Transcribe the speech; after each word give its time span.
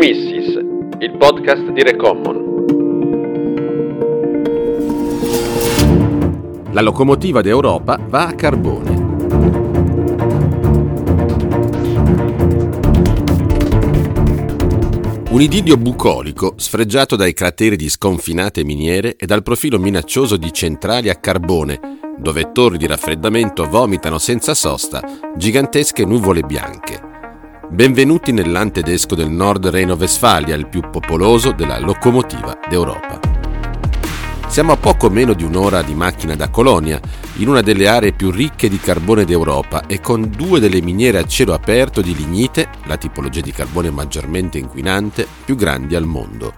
Economissis, 0.00 0.54
il 1.00 1.16
podcast 1.18 1.72
di 1.72 1.82
Recommon. 1.82 2.36
La 6.70 6.82
locomotiva 6.82 7.40
d'Europa 7.40 7.98
va 8.08 8.28
a 8.28 8.32
carbone. 8.32 8.90
Un 15.30 15.40
idilio 15.40 15.76
bucolico 15.76 16.54
sfregiato 16.56 17.16
dai 17.16 17.32
crateri 17.32 17.74
di 17.74 17.88
sconfinate 17.88 18.62
miniere 18.62 19.16
e 19.16 19.26
dal 19.26 19.42
profilo 19.42 19.80
minaccioso 19.80 20.36
di 20.36 20.52
centrali 20.52 21.08
a 21.08 21.16
carbone, 21.16 21.80
dove 22.16 22.52
torri 22.52 22.78
di 22.78 22.86
raffreddamento 22.86 23.68
vomitano 23.68 24.18
senza 24.18 24.54
sosta 24.54 25.02
gigantesche 25.36 26.04
nuvole 26.04 26.42
bianche. 26.42 27.07
Benvenuti 27.70 28.32
nell'An 28.32 28.72
tedesco 28.72 29.14
del 29.14 29.28
Nord 29.28 29.68
Reno-Vestfalia, 29.68 30.54
il 30.54 30.68
più 30.68 30.88
popoloso 30.90 31.52
della 31.52 31.78
locomotiva 31.78 32.58
d'Europa. 32.66 33.20
Siamo 34.48 34.72
a 34.72 34.76
poco 34.76 35.10
meno 35.10 35.34
di 35.34 35.44
un'ora 35.44 35.82
di 35.82 35.94
macchina 35.94 36.34
da 36.34 36.48
Colonia, 36.48 36.98
in 37.34 37.48
una 37.48 37.60
delle 37.60 37.86
aree 37.86 38.14
più 38.14 38.30
ricche 38.30 38.70
di 38.70 38.80
carbone 38.80 39.26
d'Europa 39.26 39.84
e 39.86 40.00
con 40.00 40.32
due 40.34 40.60
delle 40.60 40.80
miniere 40.80 41.18
a 41.18 41.26
cielo 41.26 41.52
aperto 41.52 42.00
di 42.00 42.14
lignite, 42.14 42.68
la 42.86 42.96
tipologia 42.96 43.42
di 43.42 43.52
carbone 43.52 43.90
maggiormente 43.90 44.56
inquinante, 44.56 45.26
più 45.44 45.54
grandi 45.54 45.94
al 45.94 46.06
mondo, 46.06 46.54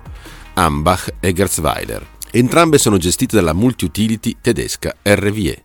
Ambach 0.54 1.14
e 1.18 1.32
Gerzweiler. 1.32 2.06
Entrambe 2.30 2.78
sono 2.78 2.98
gestite 2.98 3.34
dalla 3.34 3.52
multi-utility 3.52 4.36
tedesca 4.40 4.94
RVE. 5.02 5.64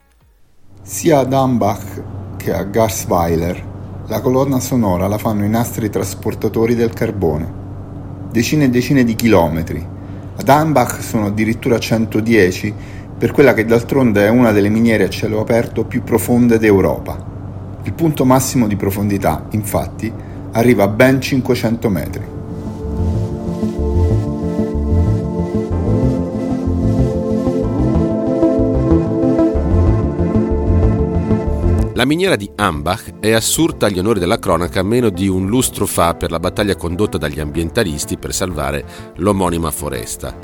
Sia 0.82 1.20
ad 1.20 1.32
Ambach 1.32 2.36
che 2.38 2.52
a 2.52 2.64
Garsweiler 2.64 3.74
la 4.08 4.22
colonna 4.22 4.60
sonora 4.60 5.08
la 5.08 5.18
fanno 5.18 5.46
i 5.46 5.50
nastri 5.50 5.90
trasportatori 5.90 6.76
del 6.76 6.94
carbone. 6.94 7.64
Decine 8.32 8.66
e 8.66 8.70
decine 8.70 9.04
di 9.04 9.16
chilometri. 9.16 9.84
Ad 10.36 10.48
Ambach 10.48 11.02
sono 11.02 11.26
addirittura 11.26 11.80
110 11.80 12.74
per 13.18 13.32
quella 13.32 13.56
che 13.56 13.66
d'altronde 13.66 14.26
è 14.26 14.30
una 14.30 14.52
delle 14.52 14.70
miniere 14.70 15.06
a 15.06 15.10
cielo 15.10 15.40
aperto 15.40 15.86
più 15.86 16.04
profonde 16.04 16.60
d'Europa. 16.60 17.34
Il 17.82 17.94
punto 17.94 18.26
massimo 18.26 18.68
di 18.68 18.76
profondità, 18.76 19.48
infatti, 19.52 20.12
arriva 20.52 20.84
a 20.84 20.88
ben 20.88 21.20
500 21.20 21.90
metri. 21.90 22.35
La 31.96 32.04
miniera 32.04 32.36
di 32.36 32.52
Ambach 32.56 33.20
è 33.22 33.32
assurta 33.32 33.86
agli 33.86 34.00
onori 34.00 34.20
della 34.20 34.38
cronaca 34.38 34.84
meno 34.84 35.08
di 35.08 35.30
un 35.30 35.48
lustro 35.48 35.86
fa 35.86 36.14
per 36.14 36.30
la 36.30 36.42
battaglia 36.42 36.76
condotta 36.76 37.18
dagli 37.18 37.40
ambientalisti 37.40 38.18
per 38.18 38.34
salvare 38.34 39.14
l'omonima 39.16 39.72
foresta. 39.72 40.38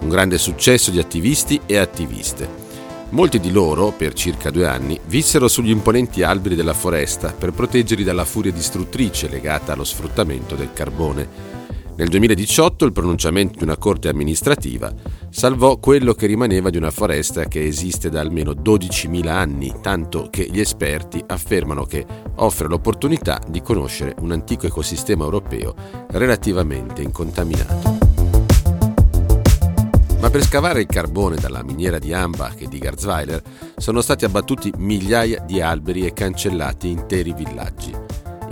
Un 0.00 0.08
grande 0.08 0.36
successo 0.36 0.90
di 0.90 0.98
attivisti 0.98 1.60
e 1.64 1.76
attiviste. 1.76 2.64
Molti 3.10 3.38
di 3.38 3.52
loro, 3.52 3.92
per 3.92 4.14
circa 4.14 4.50
due 4.50 4.66
anni, 4.66 4.98
vissero 5.06 5.46
sugli 5.46 5.70
imponenti 5.70 6.24
alberi 6.24 6.56
della 6.56 6.74
foresta 6.74 7.32
per 7.32 7.52
proteggerli 7.52 8.02
dalla 8.02 8.24
furia 8.24 8.50
distruttrice 8.50 9.28
legata 9.28 9.74
allo 9.74 9.84
sfruttamento 9.84 10.56
del 10.56 10.72
carbone 10.72 11.55
nel 11.96 12.08
2018 12.08 12.84
il 12.84 12.92
pronunciamento 12.92 13.58
di 13.58 13.64
una 13.64 13.78
corte 13.78 14.10
amministrativa 14.10 14.92
salvò 15.30 15.78
quello 15.78 16.12
che 16.12 16.26
rimaneva 16.26 16.68
di 16.68 16.76
una 16.76 16.90
foresta 16.90 17.44
che 17.44 17.64
esiste 17.64 18.10
da 18.10 18.20
almeno 18.20 18.52
12.000 18.52 19.28
anni, 19.28 19.74
tanto 19.80 20.28
che 20.30 20.46
gli 20.50 20.60
esperti 20.60 21.22
affermano 21.26 21.84
che 21.84 22.04
offre 22.36 22.68
l'opportunità 22.68 23.40
di 23.48 23.62
conoscere 23.62 24.14
un 24.20 24.32
antico 24.32 24.66
ecosistema 24.66 25.24
europeo 25.24 25.74
relativamente 26.08 27.00
incontaminato. 27.00 27.98
Ma 30.20 30.30
per 30.30 30.42
scavare 30.42 30.80
il 30.80 30.86
carbone 30.86 31.36
dalla 31.36 31.62
miniera 31.62 31.98
di 31.98 32.12
Ambach 32.12 32.60
e 32.60 32.68
di 32.68 32.78
Garzweiler 32.78 33.42
sono 33.76 34.02
stati 34.02 34.26
abbattuti 34.26 34.70
migliaia 34.76 35.42
di 35.46 35.62
alberi 35.62 36.04
e 36.04 36.12
cancellati 36.12 36.88
interi 36.88 37.32
villaggi. 37.32 38.05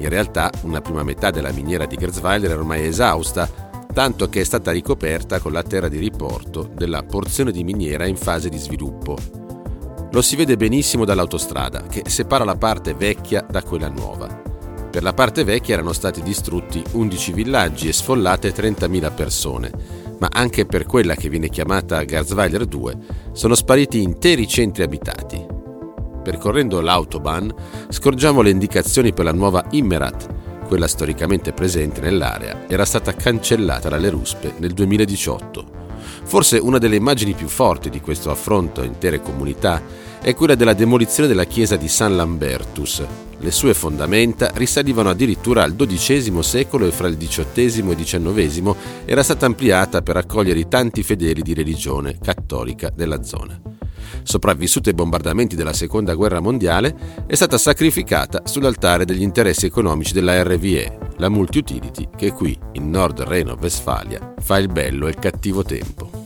In 0.04 0.10
realtà 0.10 0.50
una 0.64 0.82
prima 0.82 1.02
metà 1.02 1.30
della 1.30 1.50
miniera 1.50 1.86
di 1.86 1.96
Gerzweiler 1.96 2.50
è 2.50 2.54
ormai 2.54 2.86
esausta, 2.86 3.48
tanto 3.90 4.28
che 4.28 4.42
è 4.42 4.44
stata 4.44 4.70
ricoperta 4.70 5.38
con 5.38 5.50
la 5.50 5.62
terra 5.62 5.88
di 5.88 5.96
riporto 5.96 6.68
della 6.74 7.02
porzione 7.04 7.50
di 7.50 7.64
miniera 7.64 8.04
in 8.04 8.16
fase 8.16 8.50
di 8.50 8.58
sviluppo. 8.58 9.16
Lo 10.10 10.20
si 10.20 10.36
vede 10.36 10.58
benissimo 10.58 11.06
dall'autostrada, 11.06 11.84
che 11.84 12.02
separa 12.06 12.44
la 12.44 12.56
parte 12.56 12.92
vecchia 12.92 13.46
da 13.48 13.62
quella 13.62 13.88
nuova. 13.88 14.42
Per 14.90 15.02
la 15.02 15.14
parte 15.14 15.42
vecchia 15.42 15.72
erano 15.72 15.94
stati 15.94 16.20
distrutti 16.20 16.84
11 16.92 17.32
villaggi 17.32 17.88
e 17.88 17.94
sfollate 17.94 18.52
30.000 18.52 19.14
persone, 19.14 19.70
ma 20.18 20.28
anche 20.30 20.66
per 20.66 20.84
quella 20.84 21.14
che 21.14 21.30
viene 21.30 21.48
chiamata 21.48 22.04
Garzweiler 22.04 22.66
2 22.66 22.96
sono 23.32 23.54
spariti 23.54 24.02
interi 24.02 24.46
centri 24.46 24.82
abitati. 24.82 25.53
Percorrendo 26.24 26.80
l'autobahn 26.80 27.54
scorgiamo 27.90 28.40
le 28.40 28.48
indicazioni 28.48 29.12
per 29.12 29.26
la 29.26 29.32
nuova 29.32 29.62
Immerat, 29.72 30.26
quella 30.66 30.88
storicamente 30.88 31.52
presente 31.52 32.00
nell'area, 32.00 32.64
era 32.66 32.86
stata 32.86 33.14
cancellata 33.14 33.90
dalle 33.90 34.08
ruspe 34.08 34.54
nel 34.56 34.72
2018. 34.72 35.82
Forse 36.24 36.56
una 36.56 36.78
delle 36.78 36.96
immagini 36.96 37.34
più 37.34 37.46
forti 37.46 37.90
di 37.90 38.00
questo 38.00 38.30
affronto 38.30 38.80
a 38.80 38.84
intere 38.84 39.20
comunità 39.20 39.82
è 40.22 40.34
quella 40.34 40.54
della 40.54 40.72
demolizione 40.72 41.28
della 41.28 41.44
chiesa 41.44 41.76
di 41.76 41.88
San 41.88 42.16
Lambertus. 42.16 43.04
Le 43.38 43.50
sue 43.50 43.74
fondamenta 43.74 44.50
risalivano 44.54 45.10
addirittura 45.10 45.62
al 45.62 45.76
XII 45.76 46.42
secolo 46.42 46.86
e 46.86 46.90
fra 46.90 47.06
il 47.06 47.18
XVIII 47.18 47.90
e 47.90 47.96
XIX 47.96 48.74
era 49.04 49.22
stata 49.22 49.44
ampliata 49.44 50.00
per 50.00 50.16
accogliere 50.16 50.58
i 50.58 50.68
tanti 50.68 51.02
fedeli 51.02 51.42
di 51.42 51.52
religione 51.52 52.16
cattolica 52.18 52.90
della 52.94 53.22
zona 53.22 53.73
sopravvissuta 54.24 54.88
ai 54.88 54.94
bombardamenti 54.96 55.54
della 55.54 55.72
Seconda 55.72 56.14
Guerra 56.14 56.40
Mondiale, 56.40 57.24
è 57.26 57.34
stata 57.34 57.56
sacrificata 57.56 58.42
sull'altare 58.44 59.04
degli 59.04 59.22
interessi 59.22 59.66
economici 59.66 60.12
della 60.12 60.42
RVE, 60.42 60.98
la 61.18 61.28
multi-utility 61.28 62.08
che 62.16 62.32
qui, 62.32 62.58
in 62.72 62.90
Nord 62.90 63.20
Reno-Vestfalia, 63.20 64.34
fa 64.40 64.58
il 64.58 64.68
bello 64.68 65.06
e 65.06 65.10
il 65.10 65.16
cattivo 65.16 65.62
tempo. 65.62 66.22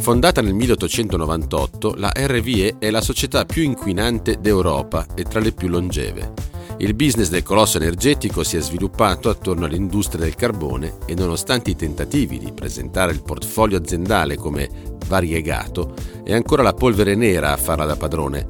Fondata 0.00 0.40
nel 0.40 0.54
1898, 0.54 1.94
la 1.96 2.10
RVE 2.12 2.76
è 2.78 2.90
la 2.90 3.02
società 3.02 3.44
più 3.44 3.62
inquinante 3.62 4.38
d'Europa 4.40 5.06
e 5.14 5.24
tra 5.24 5.40
le 5.40 5.52
più 5.52 5.68
longeve. 5.68 6.49
Il 6.80 6.94
business 6.94 7.28
del 7.28 7.42
colosso 7.42 7.76
energetico 7.76 8.42
si 8.42 8.56
è 8.56 8.60
sviluppato 8.60 9.28
attorno 9.28 9.66
all'industria 9.66 10.24
del 10.24 10.34
carbone 10.34 10.96
e 11.04 11.14
nonostante 11.14 11.68
i 11.68 11.76
tentativi 11.76 12.38
di 12.38 12.52
presentare 12.54 13.12
il 13.12 13.22
portfolio 13.22 13.76
aziendale 13.76 14.36
come 14.36 14.96
variegato, 15.06 15.94
è 16.24 16.32
ancora 16.32 16.62
la 16.62 16.72
polvere 16.72 17.14
nera 17.14 17.52
a 17.52 17.58
farla 17.58 17.84
da 17.84 17.96
padrone. 17.96 18.48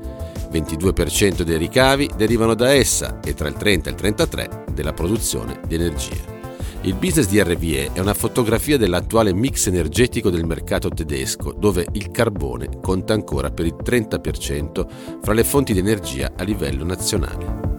22% 0.53 1.43
dei 1.43 1.59
ricavi 1.59 2.09
derivano 2.17 2.55
da 2.55 2.73
essa 2.73 3.19
e 3.19 3.35
tra 3.35 3.49
il 3.49 3.55
30 3.55 3.91
e 3.91 3.93
il 3.93 3.99
33% 4.01 4.73
della 4.75 4.93
produzione 4.93 5.61
di 5.67 5.75
energia. 5.75 6.39
Il 6.83 6.95
business 6.95 7.27
di 7.27 7.43
RVE 7.43 7.95
è 7.95 7.99
una 7.99 8.15
fotografia 8.15 8.79
dell'attuale 8.79 9.35
mix 9.35 9.67
energetico 9.67 10.31
del 10.31 10.47
mercato 10.47 10.89
tedesco, 10.89 11.53
dove 11.53 11.85
il 11.95 12.13
carbone 12.13 12.79
conta 12.81 13.13
ancora 13.13 13.51
per 13.51 13.67
il 13.67 13.75
30% 13.83 14.87
fra 15.21 15.33
le 15.33 15.43
fonti 15.43 15.73
di 15.73 15.81
energia 15.81 16.31
a 16.37 16.45
livello 16.45 16.85
nazionale. 16.85 17.70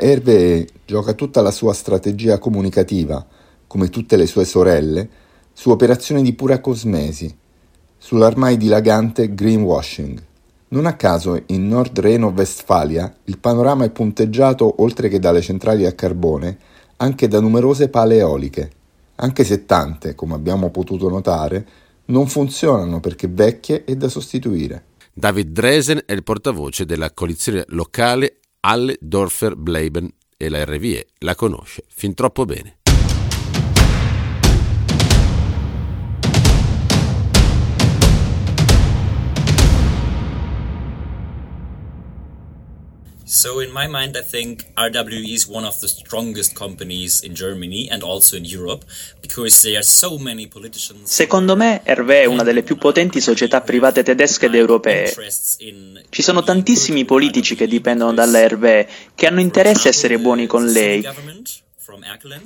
Hervé 0.00 0.66
gioca 0.86 1.12
tutta 1.12 1.42
la 1.42 1.50
sua 1.50 1.74
strategia 1.74 2.38
comunicativa, 2.38 3.24
come 3.66 3.90
tutte 3.90 4.16
le 4.16 4.26
sue 4.26 4.44
sorelle, 4.44 5.08
su 5.52 5.70
operazioni 5.70 6.22
di 6.22 6.32
pura 6.32 6.60
cosmesi, 6.60 7.36
sull'ormai 7.98 8.56
dilagante 8.56 9.34
greenwashing. 9.34 10.22
Non 10.68 10.86
a 10.86 10.94
caso 10.94 11.42
in 11.46 11.68
Nord 11.68 11.98
Reno-Vestfalia 11.98 13.14
il 13.24 13.38
panorama 13.38 13.84
è 13.84 13.90
punteggiato, 13.90 14.82
oltre 14.82 15.08
che 15.08 15.18
dalle 15.18 15.42
centrali 15.42 15.84
a 15.84 15.92
carbone, 15.92 16.58
anche 16.96 17.28
da 17.28 17.40
numerose 17.40 17.88
pale 17.88 18.16
eoliche, 18.16 18.70
anche 19.16 19.44
se 19.44 19.66
tante, 19.66 20.14
come 20.14 20.34
abbiamo 20.34 20.70
potuto 20.70 21.08
notare, 21.08 21.66
non 22.06 22.26
funzionano 22.26 23.00
perché 23.00 23.28
vecchie 23.28 23.84
e 23.84 23.96
da 23.96 24.08
sostituire. 24.08 24.84
David 25.12 25.50
Dresen 25.50 26.02
è 26.06 26.12
il 26.12 26.22
portavoce 26.22 26.86
della 26.86 27.12
coalizione 27.12 27.64
locale 27.68 28.39
alle 28.60 28.96
Dorfer 29.00 29.56
Bleiben 29.56 30.10
e 30.36 30.48
la 30.48 30.64
RVE 30.64 31.06
la 31.18 31.34
conosce 31.34 31.84
fin 31.88 32.14
troppo 32.14 32.44
bene. 32.44 32.79
So 43.30 43.60
in 43.60 43.70
my 43.70 43.86
mind 43.86 44.16
I 44.16 44.22
think 44.22 44.66
RWE 44.76 45.32
is 45.32 45.46
one 45.46 45.64
of 45.64 45.78
the 45.78 45.86
strongest 45.86 46.52
companies 46.52 47.20
in 47.22 47.32
Germany 47.36 47.88
and 47.88 48.02
also 48.02 48.36
in 48.36 48.44
Europe 48.44 48.84
because 49.22 49.62
there 49.62 49.78
are 49.78 49.84
so 49.84 50.18
many 50.18 50.48
politicians. 50.48 51.08
Secondo 51.08 51.54
me 51.54 51.80
RWE 51.84 52.22
è 52.22 52.24
una 52.24 52.42
delle 52.42 52.64
più 52.64 52.76
potenti 52.76 53.20
società 53.20 53.60
private 53.60 54.02
tedesche 54.02 54.46
ed 54.46 54.56
europee. 54.56 55.14
Ci 56.08 56.22
sono 56.22 56.42
tantissimi 56.42 57.04
politici 57.04 57.54
che 57.54 57.68
dipendono 57.68 58.12
dalla 58.12 58.48
RWE 58.48 58.88
che 59.14 59.28
hanno 59.28 59.38
interesse 59.38 59.86
a 59.86 59.90
essere 59.92 60.18
buoni 60.18 60.48
con 60.48 60.66
lei 60.66 61.00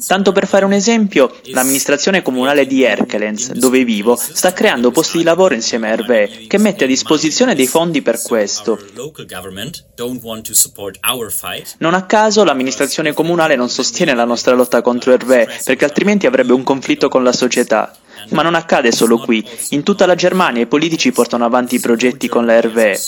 Tanto 0.06 0.32
per 0.32 0.46
fare 0.46 0.64
un 0.64 0.72
esempio, 0.72 1.34
l'amministrazione 1.44 2.22
comunale 2.22 2.66
di 2.66 2.82
Erkelenz, 2.82 3.52
dove 3.52 3.84
vivo, 3.84 4.16
sta 4.16 4.52
creando 4.52 4.90
posti 4.90 5.18
di 5.18 5.24
lavoro 5.24 5.54
insieme 5.54 5.88
a 5.88 5.92
Hervé, 5.92 6.46
che 6.46 6.58
mette 6.58 6.84
a 6.84 6.86
disposizione 6.86 7.54
dei 7.54 7.66
fondi 7.66 8.02
per 8.02 8.20
questo. 8.22 8.78
Non 11.78 11.94
a 11.94 12.06
caso 12.06 12.44
l'amministrazione 12.44 13.12
comunale 13.12 13.56
non 13.56 13.68
sostiene 13.68 14.14
la 14.14 14.24
nostra 14.24 14.54
lotta 14.54 14.82
contro 14.82 15.12
Hervé, 15.12 15.48
perché 15.64 15.84
altrimenti 15.84 16.26
avrebbe 16.26 16.52
un 16.52 16.62
conflitto 16.62 17.08
con 17.08 17.22
la 17.22 17.32
società. 17.32 17.96
Ma 18.30 18.42
non 18.42 18.54
accade 18.54 18.92
solo 18.92 19.18
qui. 19.18 19.44
In 19.70 19.82
tutta 19.82 20.06
la 20.06 20.14
Germania 20.14 20.62
i 20.62 20.66
politici 20.66 21.12
portano 21.12 21.44
avanti 21.44 21.76
i 21.76 21.80
progetti 21.80 22.28
con 22.28 22.46
la 22.46 22.60
RWE. 22.60 22.98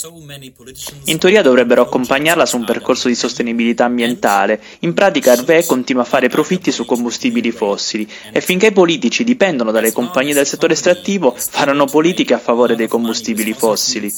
In 1.05 1.17
teoria 1.17 1.41
dovrebbero 1.41 1.81
accompagnarla 1.81 2.45
su 2.45 2.57
un 2.57 2.65
percorso 2.65 3.07
di 3.07 3.15
sostenibilità 3.15 3.85
ambientale. 3.85 4.61
In 4.79 4.93
pratica 4.93 5.35
RWE 5.35 5.65
continua 5.65 6.03
a 6.03 6.05
fare 6.05 6.29
profitti 6.29 6.71
su 6.71 6.85
combustibili 6.85 7.51
fossili 7.51 8.09
e 8.31 8.41
finché 8.41 8.67
i 8.67 8.71
politici 8.71 9.23
dipendono 9.23 9.71
dalle 9.71 9.91
compagnie 9.91 10.33
del 10.33 10.45
settore 10.45 10.73
estrattivo 10.73 11.33
faranno 11.37 11.85
politiche 11.85 12.33
a 12.33 12.39
favore 12.39 12.75
dei 12.75 12.87
combustibili 12.87 13.53
fossili. 13.53 14.13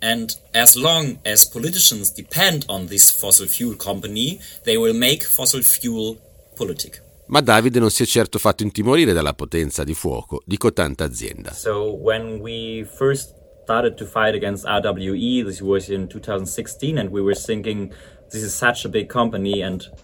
And 0.00 0.34
as 0.52 0.74
long 0.74 1.18
as 1.24 1.44
politicians 1.44 2.12
depend 2.12 2.64
on 2.66 2.88
this 2.88 3.12
fossil 3.12 3.46
fuel 3.46 3.76
company, 3.76 4.40
they 4.64 4.76
will 4.76 4.94
make 4.94 5.22
fossil 5.22 5.62
fuel 5.62 6.18
politics. 6.56 7.00
Ma 7.32 7.40
Davide 7.40 7.78
non 7.78 7.88
si 7.88 8.02
è 8.02 8.06
certo 8.06 8.38
fatto 8.38 8.62
intimorire 8.62 9.14
dalla 9.14 9.32
potenza 9.32 9.84
di 9.84 9.94
fuoco 9.94 10.42
di 10.44 10.58
cotanta 10.58 11.04
azienda. 11.04 11.50
So 11.52 11.96
when 11.98 12.40
we 12.40 12.86
first 12.86 13.32
started 13.62 13.94
to 13.94 14.04
fight 14.04 14.34
against 14.34 14.66
RWE, 14.66 15.42
this 15.42 15.62
was 15.62 15.88
in 15.88 16.08
2016 16.08 16.98
and 16.98 17.08
we 17.10 17.22
were 17.22 17.34
thinking 17.34 17.90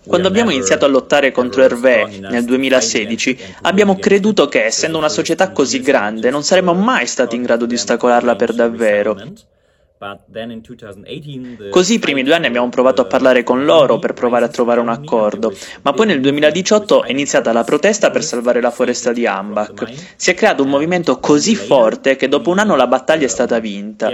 quando 0.05 0.29
abbiamo 0.29 0.51
iniziato 0.51 0.85
a 0.85 0.89
lottare 0.89 1.33
contro 1.33 1.63
Hervé 1.63 2.19
nel 2.19 2.45
2016, 2.45 3.39
abbiamo 3.63 3.97
creduto 3.97 4.49
che, 4.49 4.65
essendo 4.65 4.99
una 4.99 5.09
società 5.09 5.51
così 5.51 5.81
grande, 5.81 6.29
non 6.29 6.43
saremmo 6.43 6.75
mai 6.75 7.07
stati 7.07 7.37
in 7.37 7.43
grado 7.43 7.65
di 7.65 7.73
ostacolarla 7.73 8.37
per 8.37 8.53
davvero. 8.53 9.17
Così 11.71 11.95
i 11.95 11.99
primi 11.99 12.23
due 12.23 12.35
anni 12.35 12.47
abbiamo 12.47 12.69
provato 12.69 13.03
a 13.03 13.05
parlare 13.05 13.43
con 13.43 13.65
loro 13.65 13.99
per 13.99 14.13
provare 14.13 14.45
a 14.45 14.49
trovare 14.49 14.81
un 14.81 14.89
accordo, 14.89 15.53
ma 15.83 15.93
poi 15.93 16.07
nel 16.07 16.21
2018 16.21 17.03
è 17.03 17.11
iniziata 17.11 17.53
la 17.53 17.65
protesta 17.65 18.11
per 18.11 18.23
salvare 18.23 18.61
la 18.61 18.71
foresta 18.71 19.13
di 19.13 19.27
Ambach. 19.27 19.93
Si 20.17 20.31
è 20.31 20.35
creato 20.35 20.63
un 20.63 20.69
movimento 20.69 21.19
così 21.19 21.55
forte 21.57 22.17
che 22.17 22.29
dopo 22.29 22.51
un 22.51 22.59
anno 22.59 22.77
la 22.77 22.87
battaglia 22.87 23.25
è 23.25 23.29
stata 23.29 23.59
vinta. 23.59 24.09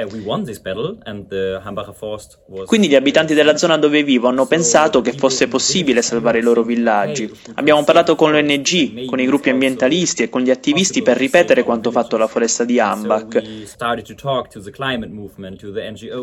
Quindi 2.65 2.89
gli 2.89 2.95
abitanti 2.95 3.35
della 3.35 3.57
zona 3.57 3.77
dove 3.77 4.03
vivo 4.03 4.29
hanno 4.29 4.47
pensato 4.47 5.01
che 5.03 5.13
fosse 5.13 5.49
possibile 5.49 6.01
salvare 6.03 6.39
i 6.39 6.43
loro 6.43 6.63
villaggi. 6.63 7.31
Abbiamo 7.55 7.85
parlato 7.85 8.15
con 8.15 8.33
l'ONG, 8.33 9.05
con 9.05 9.21
i 9.21 9.27
gruppi 9.27 9.51
ambientalisti 9.51 10.23
e 10.23 10.29
con 10.29 10.41
gli 10.41 10.51
attivisti 10.51 11.03
per 11.03 11.17
ripetere 11.17 11.63
quanto 11.63 11.91
fatto 11.91 12.17
la 12.17 12.27
foresta 12.27 12.65
di 12.65 12.81
Ambach. 12.81 13.43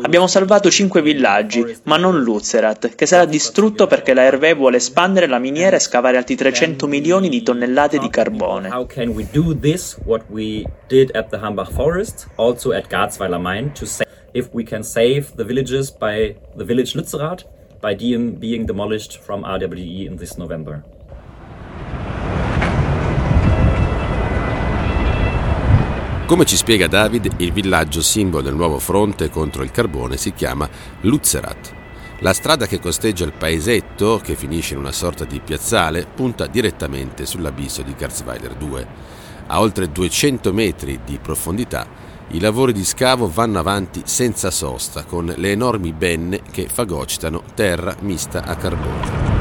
Abbiamo 0.02 0.26
salvato 0.26 0.70
cinque 0.70 1.02
villaggi, 1.02 1.64
ma 1.84 1.96
non 1.96 2.22
Luzerat, 2.22 2.94
che 2.94 3.06
sarà 3.06 3.24
distrutto 3.24 3.86
perché 3.86 4.14
la 4.14 4.28
RV 4.30 4.54
vuole 4.54 4.76
espandere 4.76 5.26
la 5.26 5.38
miniera 5.38 5.76
e 5.76 5.80
scavare 5.80 6.16
altri 6.16 6.36
300 6.36 6.86
milioni 6.86 7.28
di 7.28 7.42
tonnellate 7.42 7.98
di 7.98 8.08
carbone. 8.08 8.68
How 8.68 8.86
can 8.86 9.08
we 9.08 9.26
do 9.32 9.54
this, 9.54 9.98
what 10.04 10.22
we 10.28 10.64
did 10.88 11.14
at 11.14 11.28
the 11.28 11.38
Hambach 11.38 11.70
forest, 11.72 12.28
also 12.36 12.72
at 12.72 12.88
Garzweiler 12.88 13.40
mine, 13.40 13.72
to 13.74 13.84
say 13.84 14.04
if 14.32 14.48
we 14.52 14.64
can 14.64 14.82
save 14.82 15.34
the 15.36 15.44
villages 15.44 15.90
by 15.90 16.34
the 16.56 16.64
village 16.64 16.94
Lützerath 16.94 17.44
by 17.80 17.94
being 17.94 18.64
demolished 18.64 19.18
from 19.18 19.42
RWE 19.42 20.06
in 20.06 20.16
this 20.16 20.38
November. 20.38 20.82
Come 26.32 26.46
ci 26.46 26.56
spiega 26.56 26.86
David, 26.86 27.30
il 27.40 27.52
villaggio 27.52 28.00
simbolo 28.00 28.42
del 28.42 28.54
nuovo 28.54 28.78
fronte 28.78 29.28
contro 29.28 29.62
il 29.62 29.70
carbone 29.70 30.16
si 30.16 30.32
chiama 30.32 30.66
Lutzerat. 31.02 31.74
La 32.20 32.32
strada 32.32 32.66
che 32.66 32.80
costeggia 32.80 33.26
il 33.26 33.34
paesetto, 33.34 34.18
che 34.18 34.34
finisce 34.34 34.72
in 34.72 34.80
una 34.80 34.92
sorta 34.92 35.26
di 35.26 35.40
piazzale, 35.40 36.06
punta 36.06 36.46
direttamente 36.46 37.26
sull'abisso 37.26 37.82
di 37.82 37.94
Garzweiler 37.94 38.54
2. 38.54 38.86
A 39.48 39.60
oltre 39.60 39.92
200 39.92 40.54
metri 40.54 41.00
di 41.04 41.18
profondità, 41.18 41.86
i 42.28 42.40
lavori 42.40 42.72
di 42.72 42.86
scavo 42.86 43.28
vanno 43.30 43.58
avanti 43.58 44.00
senza 44.06 44.50
sosta, 44.50 45.04
con 45.04 45.30
le 45.36 45.50
enormi 45.50 45.92
benne 45.92 46.40
che 46.50 46.66
fagocitano 46.66 47.42
terra 47.54 47.94
mista 48.00 48.42
a 48.42 48.56
carbone. 48.56 49.31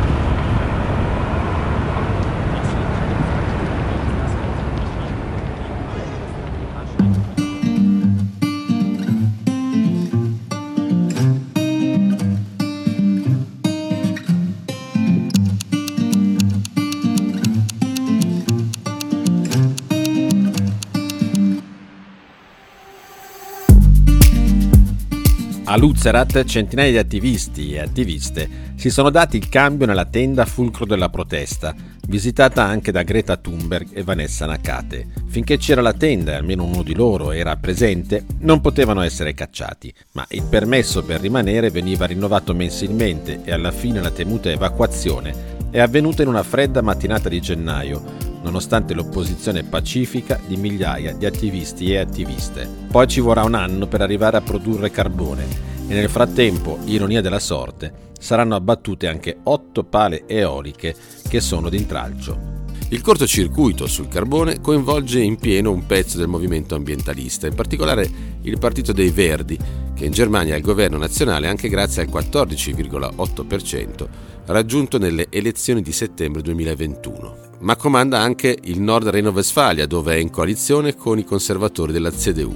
A 25.72 25.78
Lutzerat 25.78 26.44
centinaia 26.44 26.92
di 26.92 26.98
attivisti 26.98 27.72
e 27.72 27.80
attiviste 27.80 28.74
si 28.76 28.90
sono 28.90 29.10
dati 29.10 29.38
il 29.38 29.48
cambio 29.48 29.86
nella 29.86 30.04
tenda 30.04 30.44
fulcro 30.44 30.84
della 30.86 31.08
protesta, 31.08 31.74
visitata 32.10 32.66
anche 32.66 32.92
da 32.92 33.04
Greta 33.04 33.38
Thunberg 33.38 33.88
e 33.94 34.04
Vanessa 34.04 34.46
Nakate. 34.46 35.08
Finché 35.28 35.56
c'era 35.56 35.80
la 35.80 35.94
tenda 35.94 36.34
e 36.34 36.36
almeno 36.36 36.66
uno 36.66 36.84
di 36.84 36.94
loro 36.94 37.32
era 37.32 37.56
presente, 37.56 38.26
non 38.40 38.60
potevano 38.60 39.00
essere 39.00 39.34
cacciati, 39.34 39.94
ma 40.12 40.26
il 40.32 40.44
permesso 40.44 41.04
per 41.04 41.22
rimanere 41.22 41.70
veniva 41.70 42.06
rinnovato 42.06 42.54
mensilmente 42.54 43.40
e 43.46 43.54
alla 43.54 43.72
fine 43.72 44.02
la 44.02 44.12
temuta 44.12 44.52
evacuazione 44.52 45.51
è 45.72 45.80
avvenuta 45.80 46.22
in 46.22 46.28
una 46.28 46.44
fredda 46.44 46.82
mattinata 46.82 47.30
di 47.30 47.40
gennaio, 47.40 48.04
nonostante 48.44 48.94
l'opposizione 48.94 49.64
pacifica 49.64 50.40
di 50.46 50.58
migliaia 50.58 51.14
di 51.14 51.26
attivisti 51.26 51.94
e 51.94 51.98
attiviste. 51.98 52.68
Poi 52.90 53.08
ci 53.08 53.22
vorrà 53.22 53.44
un 53.44 53.56
anno 53.56 53.88
per 53.88 54.02
arrivare 54.02 54.38
a 54.38 54.42
produrre 54.42 54.92
carbone 54.92 55.70
e 55.88 55.94
nel 55.94 56.10
frattempo, 56.10 56.78
ironia 56.86 57.22
della 57.22 57.40
sorte, 57.40 58.10
saranno 58.20 58.56
abbattute 58.56 59.08
anche 59.08 59.38
otto 59.44 59.84
pale 59.84 60.28
eoliche 60.28 60.94
che 61.28 61.40
sono 61.40 61.70
d'intralcio. 61.70 62.61
Il 62.92 63.00
cortocircuito 63.00 63.88
sul 63.88 64.10
carbone 64.10 64.60
coinvolge 64.60 65.22
in 65.22 65.38
pieno 65.38 65.72
un 65.72 65.86
pezzo 65.86 66.18
del 66.18 66.28
movimento 66.28 66.76
ambientalista, 66.76 67.48
in 67.48 67.56
particolare 67.56 68.10
il 68.42 68.60
Partito 68.60 68.92
dei 68.92 69.12
Verdi, 69.12 69.58
che 69.96 70.04
in 70.04 70.12
Germania 70.12 70.56
ha 70.56 70.58
il 70.58 70.64
governo 70.64 70.98
nazionale 70.98 71.48
anche 71.48 71.70
grazie 71.70 72.02
al 72.02 72.10
14,8% 72.10 74.08
raggiunto 74.48 74.98
nelle 74.98 75.28
elezioni 75.30 75.82
di 75.82 75.94
settembre 75.94 76.42
2021 76.42 77.50
ma 77.62 77.76
comanda 77.76 78.20
anche 78.20 78.58
il 78.64 78.82
Nord 78.82 79.08
Reno-Westfalia, 79.08 79.86
dove 79.86 80.16
è 80.16 80.18
in 80.18 80.30
coalizione 80.30 80.96
con 80.96 81.18
i 81.18 81.24
conservatori 81.24 81.92
della 81.92 82.12
CDU. 82.12 82.54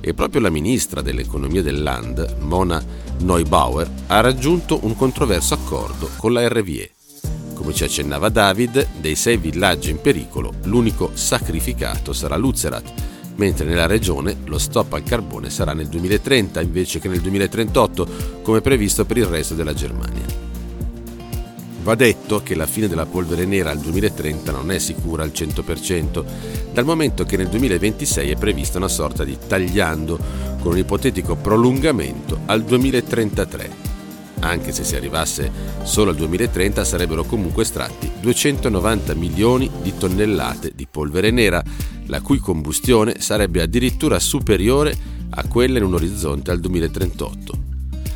E 0.00 0.14
proprio 0.14 0.40
la 0.40 0.50
ministra 0.50 1.02
dell'economia 1.02 1.60
del 1.60 1.82
Land, 1.82 2.36
Mona 2.40 2.82
Neubauer, 3.18 3.90
ha 4.06 4.20
raggiunto 4.20 4.78
un 4.82 4.96
controverso 4.96 5.54
accordo 5.54 6.08
con 6.16 6.32
la 6.32 6.46
RVE. 6.48 6.92
Come 7.58 7.74
ci 7.74 7.82
accennava 7.82 8.28
David, 8.28 8.86
dei 9.00 9.16
sei 9.16 9.36
villaggi 9.36 9.90
in 9.90 10.00
pericolo, 10.00 10.54
l'unico 10.62 11.10
sacrificato 11.14 12.12
sarà 12.12 12.36
Luzerat, 12.36 12.92
mentre 13.34 13.66
nella 13.66 13.86
regione 13.86 14.36
lo 14.44 14.58
stop 14.58 14.92
al 14.92 15.02
carbone 15.02 15.50
sarà 15.50 15.72
nel 15.72 15.88
2030 15.88 16.60
invece 16.60 17.00
che 17.00 17.08
nel 17.08 17.20
2038, 17.20 18.08
come 18.42 18.60
previsto 18.60 19.04
per 19.04 19.16
il 19.16 19.26
resto 19.26 19.54
della 19.54 19.74
Germania. 19.74 20.24
Va 21.82 21.96
detto 21.96 22.44
che 22.44 22.54
la 22.54 22.66
fine 22.66 22.86
della 22.86 23.06
polvere 23.06 23.44
nera 23.44 23.72
al 23.72 23.80
2030 23.80 24.52
non 24.52 24.70
è 24.70 24.78
sicura 24.78 25.24
al 25.24 25.32
100%, 25.34 26.24
dal 26.72 26.84
momento 26.84 27.24
che 27.24 27.36
nel 27.36 27.48
2026 27.48 28.30
è 28.30 28.36
prevista 28.36 28.78
una 28.78 28.86
sorta 28.86 29.24
di 29.24 29.36
tagliando 29.48 30.16
con 30.60 30.72
un 30.72 30.78
ipotetico 30.78 31.34
prolungamento 31.34 32.38
al 32.46 32.62
2033. 32.62 33.87
Anche 34.40 34.72
se 34.72 34.84
si 34.84 34.94
arrivasse 34.94 35.50
solo 35.82 36.10
al 36.10 36.16
2030 36.16 36.84
sarebbero 36.84 37.24
comunque 37.24 37.62
estratti 37.62 38.10
290 38.20 39.14
milioni 39.14 39.70
di 39.82 39.96
tonnellate 39.96 40.72
di 40.74 40.86
polvere 40.90 41.30
nera, 41.30 41.62
la 42.06 42.20
cui 42.20 42.38
combustione 42.38 43.20
sarebbe 43.20 43.62
addirittura 43.62 44.18
superiore 44.18 44.96
a 45.30 45.46
quella 45.46 45.78
in 45.78 45.84
un 45.84 45.94
orizzonte 45.94 46.50
al 46.50 46.60
2038. 46.60 47.66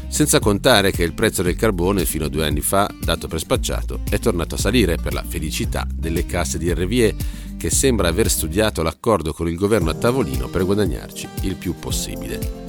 Senza 0.08 0.40
contare 0.40 0.90
che 0.90 1.02
il 1.02 1.14
prezzo 1.14 1.42
del 1.42 1.56
carbone 1.56 2.04
fino 2.04 2.26
a 2.26 2.28
due 2.28 2.46
anni 2.46 2.60
fa, 2.60 2.88
dato 3.00 3.28
per 3.28 3.38
spacciato, 3.38 4.00
è 4.10 4.18
tornato 4.18 4.56
a 4.56 4.58
salire 4.58 4.96
per 4.96 5.14
la 5.14 5.24
felicità 5.26 5.86
delle 5.90 6.26
casse 6.26 6.58
di 6.58 6.72
RVE 6.72 7.14
che 7.56 7.70
sembra 7.70 8.08
aver 8.08 8.28
studiato 8.28 8.82
l'accordo 8.82 9.32
con 9.32 9.48
il 9.48 9.56
governo 9.56 9.90
a 9.90 9.94
tavolino 9.94 10.48
per 10.48 10.64
guadagnarci 10.64 11.28
il 11.42 11.56
più 11.56 11.74
possibile. 11.78 12.61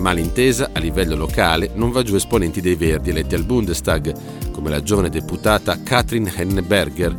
Ma 0.00 0.12
l'intesa 0.12 0.70
a 0.72 0.78
livello 0.78 1.14
locale 1.14 1.72
non 1.74 1.90
va 1.90 2.02
giù 2.02 2.14
esponenti 2.14 2.62
dei 2.62 2.74
Verdi 2.74 3.10
eletti 3.10 3.34
al 3.34 3.44
Bundestag, 3.44 4.50
come 4.50 4.70
la 4.70 4.82
giovane 4.82 5.10
deputata 5.10 5.82
Katrin 5.82 6.32
Henneberger. 6.34 7.14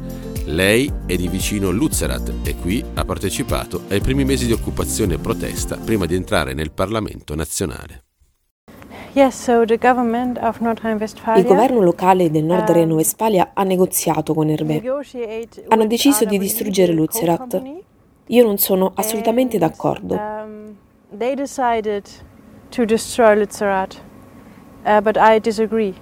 Lei 0.45 0.91
è 1.05 1.15
di 1.15 1.27
vicino 1.27 1.69
Lutzerat 1.69 2.33
e 2.41 2.55
qui 2.55 2.83
ha 2.95 3.05
partecipato 3.05 3.83
ai 3.89 4.01
primi 4.01 4.25
mesi 4.25 4.47
di 4.47 4.51
occupazione 4.51 5.13
e 5.13 5.19
protesta 5.19 5.77
prima 5.77 6.07
di 6.07 6.15
entrare 6.15 6.55
nel 6.55 6.71
Parlamento 6.71 7.35
nazionale. 7.35 8.05
Il 9.13 9.31
governo 11.45 11.81
locale 11.81 12.31
del 12.31 12.43
Nord 12.43 12.69
um, 12.69 12.75
Reno-Westfalia 12.75 13.51
ha 13.53 13.61
negoziato 13.61 14.33
con 14.33 14.49
Hervé. 14.49 14.81
Hanno 15.67 15.85
deciso 15.85 16.25
di 16.25 16.39
distruggere 16.39 16.93
Lutzerat. 16.93 17.61
Io 18.25 18.43
non 18.43 18.57
sono 18.57 18.91
assolutamente 18.95 19.59
d'accordo. 19.59 20.19
To 22.71 22.85
destroy 22.85 23.35
Lützerath, 23.35 23.97
uh, 24.85 25.01
but 25.01 25.17
I 25.17 25.39
disagree. 25.39 25.93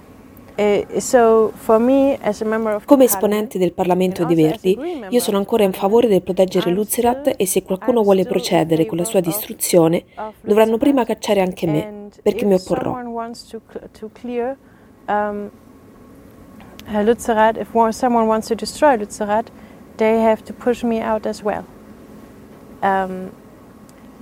Uh, 0.56 0.84
Come 2.84 3.04
esponente 3.04 3.58
del 3.58 3.72
Parlamento 3.72 4.24
dei 4.24 4.36
Verdi, 4.36 4.78
io 5.08 5.20
sono 5.20 5.38
ancora 5.38 5.64
in 5.64 5.72
favore 5.72 6.06
del 6.06 6.22
proteggere 6.22 6.70
Lutzerat 6.70 7.34
e 7.36 7.46
se 7.46 7.64
qualcuno 7.64 8.02
vuole 8.02 8.24
procedere 8.24 8.86
con 8.86 8.98
la 8.98 9.04
sua 9.04 9.18
distruzione, 9.20 10.04
dovranno 10.42 10.76
prima 10.76 11.04
cacciare 11.04 11.40
anche 11.40 11.66
me, 11.66 12.08
perché 12.22 12.44
mi 12.44 12.54
opporrò. 12.54 12.92
Um, 15.08 15.50
uh, 16.86 17.02
Lützerath, 17.02 17.56
if 17.56 17.70
someone 17.90 18.26
wants 18.26 18.46
to 18.46 18.54
destroy 18.54 18.96
Lützerath, 18.96 19.50
they 19.96 20.22
have 20.22 20.44
to 20.44 20.52
push 20.52 20.84
me 20.84 21.00
out 21.00 21.26
as 21.26 21.42
well. 21.42 21.64
Um, 22.82 23.32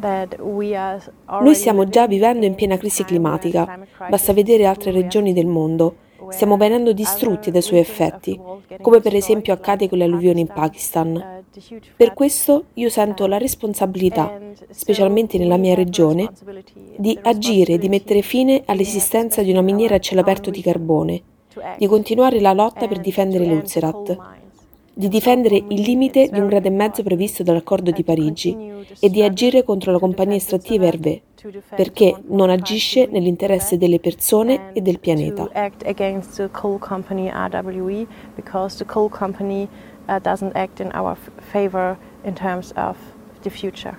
noi 0.01 1.55
stiamo 1.55 1.89
già 1.89 2.07
vivendo 2.07 2.47
in 2.47 2.55
piena 2.55 2.77
crisi 2.77 3.05
climatica, 3.05 3.81
basta 4.09 4.33
vedere 4.33 4.67
altre 4.67 4.91
regioni 4.91 5.33
del 5.33 5.47
mondo. 5.47 5.97
Stiamo 6.31 6.57
venendo 6.57 6.93
distrutti 6.93 7.51
dai 7.51 7.63
suoi 7.63 7.79
effetti, 7.79 8.39
come 8.83 9.01
per 9.01 9.15
esempio 9.15 9.53
accade 9.55 9.89
con 9.89 9.99
le 9.99 10.05
alluvioni 10.05 10.41
in 10.41 10.47
Pakistan. 10.47 11.15
Uh, 11.15 11.79
per 11.97 12.13
questo 12.13 12.67
io 12.75 12.91
sento 12.91 13.27
la 13.27 13.39
responsabilità, 13.39 14.39
specialmente 14.69 15.39
nella 15.39 15.57
mia 15.57 15.75
regione, 15.75 16.31
di 16.97 17.19
agire 17.23 17.75
e 17.75 17.79
di 17.79 17.89
mettere 17.89 18.21
fine 18.21 18.63
all'esistenza 18.67 19.43
di 19.43 19.51
una 19.51 19.63
miniera 19.63 19.95
a 19.95 20.01
cielo 20.01 20.21
aperto 20.21 20.51
di 20.51 20.61
carbone, 20.61 21.23
di 21.79 21.87
continuare 21.87 22.41
la 22.41 22.53
lotta 22.53 22.87
per 22.87 23.01
difendere 23.01 23.47
l'Ulcerat 23.47 24.38
di 24.99 25.07
difendere 25.07 25.55
il 25.55 25.81
limite 25.83 26.29
di 26.29 26.41
un 26.41 26.49
grado 26.49 26.67
e 26.67 26.73
mezzo 26.73 27.05
previsto 27.05 27.45
dall'accordo 27.45 27.93
di 27.93 28.03
Parigi 28.03 28.57
e 28.99 29.09
di 29.09 29.23
agire 29.23 29.63
contro 29.63 29.93
la 29.93 30.01
compagnia 30.01 30.35
estrattiva 30.35 30.87
Hervé, 30.87 31.23
perché 31.77 32.17
non 32.31 32.51
agisce 32.51 33.07
nell'interesse 33.07 33.79
delle 33.79 34.01
persone 34.01 34.73
e 34.73 34.81
del 34.81 34.99
pianeta. 34.99 35.49
favor 41.53 41.97
in 42.25 42.35
terms 42.35 42.73
of 42.77 42.97
the 43.43 43.51
future. 43.51 43.97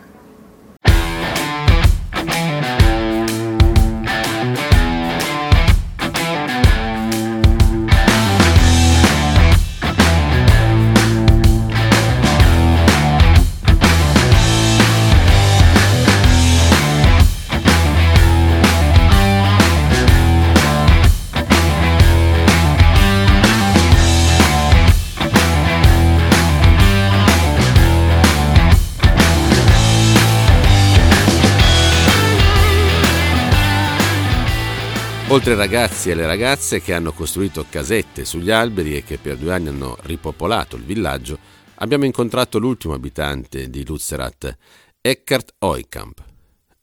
Oltre 35.40 35.54
ai 35.54 35.58
ragazzi 35.60 36.10
e 36.10 36.12
alle 36.12 36.26
ragazze 36.26 36.82
che 36.82 36.94
hanno 36.94 37.14
costruito 37.14 37.66
casette 37.70 38.26
sugli 38.26 38.52
alberi 38.52 38.98
e 38.98 39.06
che 39.06 39.18
per 39.18 39.38
due 39.38 39.54
anni 39.54 39.70
hanno 39.70 39.96
ripopolato 40.02 40.76
il 40.76 40.84
villaggio, 40.84 41.40
abbiamo 41.76 42.04
incontrato 42.04 42.60
l'ultimo 42.60 42.94
abitante 42.94 43.70
di 43.70 43.86
Lutzerat, 43.86 44.58
Eckhart 45.00 45.54
Oikamp. 45.60 46.22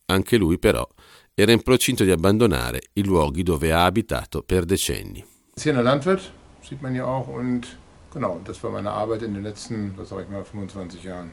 Anche 0.07 0.39
lui 0.39 0.59
però 0.59 0.89
era 1.35 1.53
in 1.53 1.61
procinto 1.61 2.03
di 2.03 2.11
abbandonare 2.11 2.81
i 2.95 3.05
luoghi 3.05 3.43
dove 3.43 3.75
ha 3.75 3.85
abitato 3.85 4.43
per 4.43 4.65
decenni. 4.65 5.23
Hier 5.61 5.75
der 5.75 5.83
Landwirt, 5.83 6.33
sieht 6.63 6.81
man 6.81 6.95
ja 6.95 7.05
auch 7.05 7.29
und 7.29 7.77
genau, 8.11 8.41
das 8.43 8.63
war 8.63 8.71
meine 8.71 8.91
Arbeit 8.91 9.21
in 9.21 9.35
den 9.35 9.43
letzten, 9.43 9.93
was 9.99 10.09
sag 10.09 10.23
ich 10.23 10.31
mal, 10.31 10.43
25 10.43 11.05
Jahren. 11.05 11.31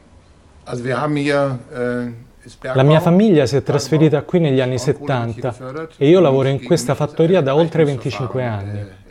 Also 0.66 0.84
wir 0.84 1.00
haben 1.00 1.16
hier 1.16 1.58
äh, 1.72 2.12
la 2.74 2.82
mia 2.82 3.00
famiglia 3.00 3.46
si 3.46 3.56
è 3.56 3.62
trasferita 3.62 4.22
qui 4.22 4.38
negli 4.38 4.60
anni 4.60 4.78
70 4.78 5.54
e 5.96 6.08
io 6.08 6.20
lavoro 6.20 6.48
in 6.48 6.62
questa 6.62 6.94
fattoria 6.94 7.40
da 7.40 7.54
oltre 7.54 7.84
25 7.84 8.44
anni. 8.44 9.02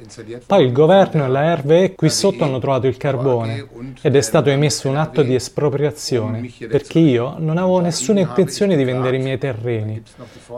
Poi 0.45 0.65
il 0.65 0.71
governo 0.71 1.25
e 1.25 1.27
la 1.29 1.55
RVE 1.55 1.95
qui 1.95 2.09
sotto 2.09 2.43
hanno 2.43 2.59
trovato 2.59 2.87
il 2.87 2.97
carbone 2.97 3.67
ed 4.01 4.15
è 4.15 4.21
stato 4.21 4.49
emesso 4.49 4.89
un 4.89 4.97
atto 4.97 5.23
di 5.23 5.33
espropriazione 5.33 6.51
perché 6.69 6.99
io 6.99 7.35
non 7.39 7.57
avevo 7.57 7.79
nessuna 7.79 8.19
intenzione 8.19 8.75
di 8.75 8.83
vendere 8.83 9.17
i 9.17 9.21
miei 9.21 9.37
terreni. 9.37 10.03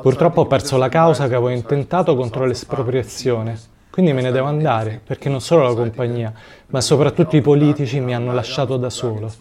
Purtroppo 0.02 0.42
ho 0.42 0.48
perso 0.48 0.78
la 0.78 0.90
causa 0.90 1.28
che 1.28 1.36
avevo 1.36 1.50
intentato 1.50 2.16
contro 2.16 2.46
l'espropriazione 2.46 3.74
quindi 3.96 4.12
me 4.12 4.22
ne 4.22 4.32
devo 4.32 4.48
andare, 4.48 5.00
perché 5.02 5.30
non 5.30 5.40
solo 5.40 5.70
la 5.70 5.74
compagnia, 5.74 6.34
ma 6.66 6.82
soprattutto 6.82 7.38
i 7.38 7.42
politici 7.42 8.02
mi 8.02 8.14
hanno 8.14 8.34
lasciato 8.34 8.76
da 8.76 8.90
solo. 8.90 9.32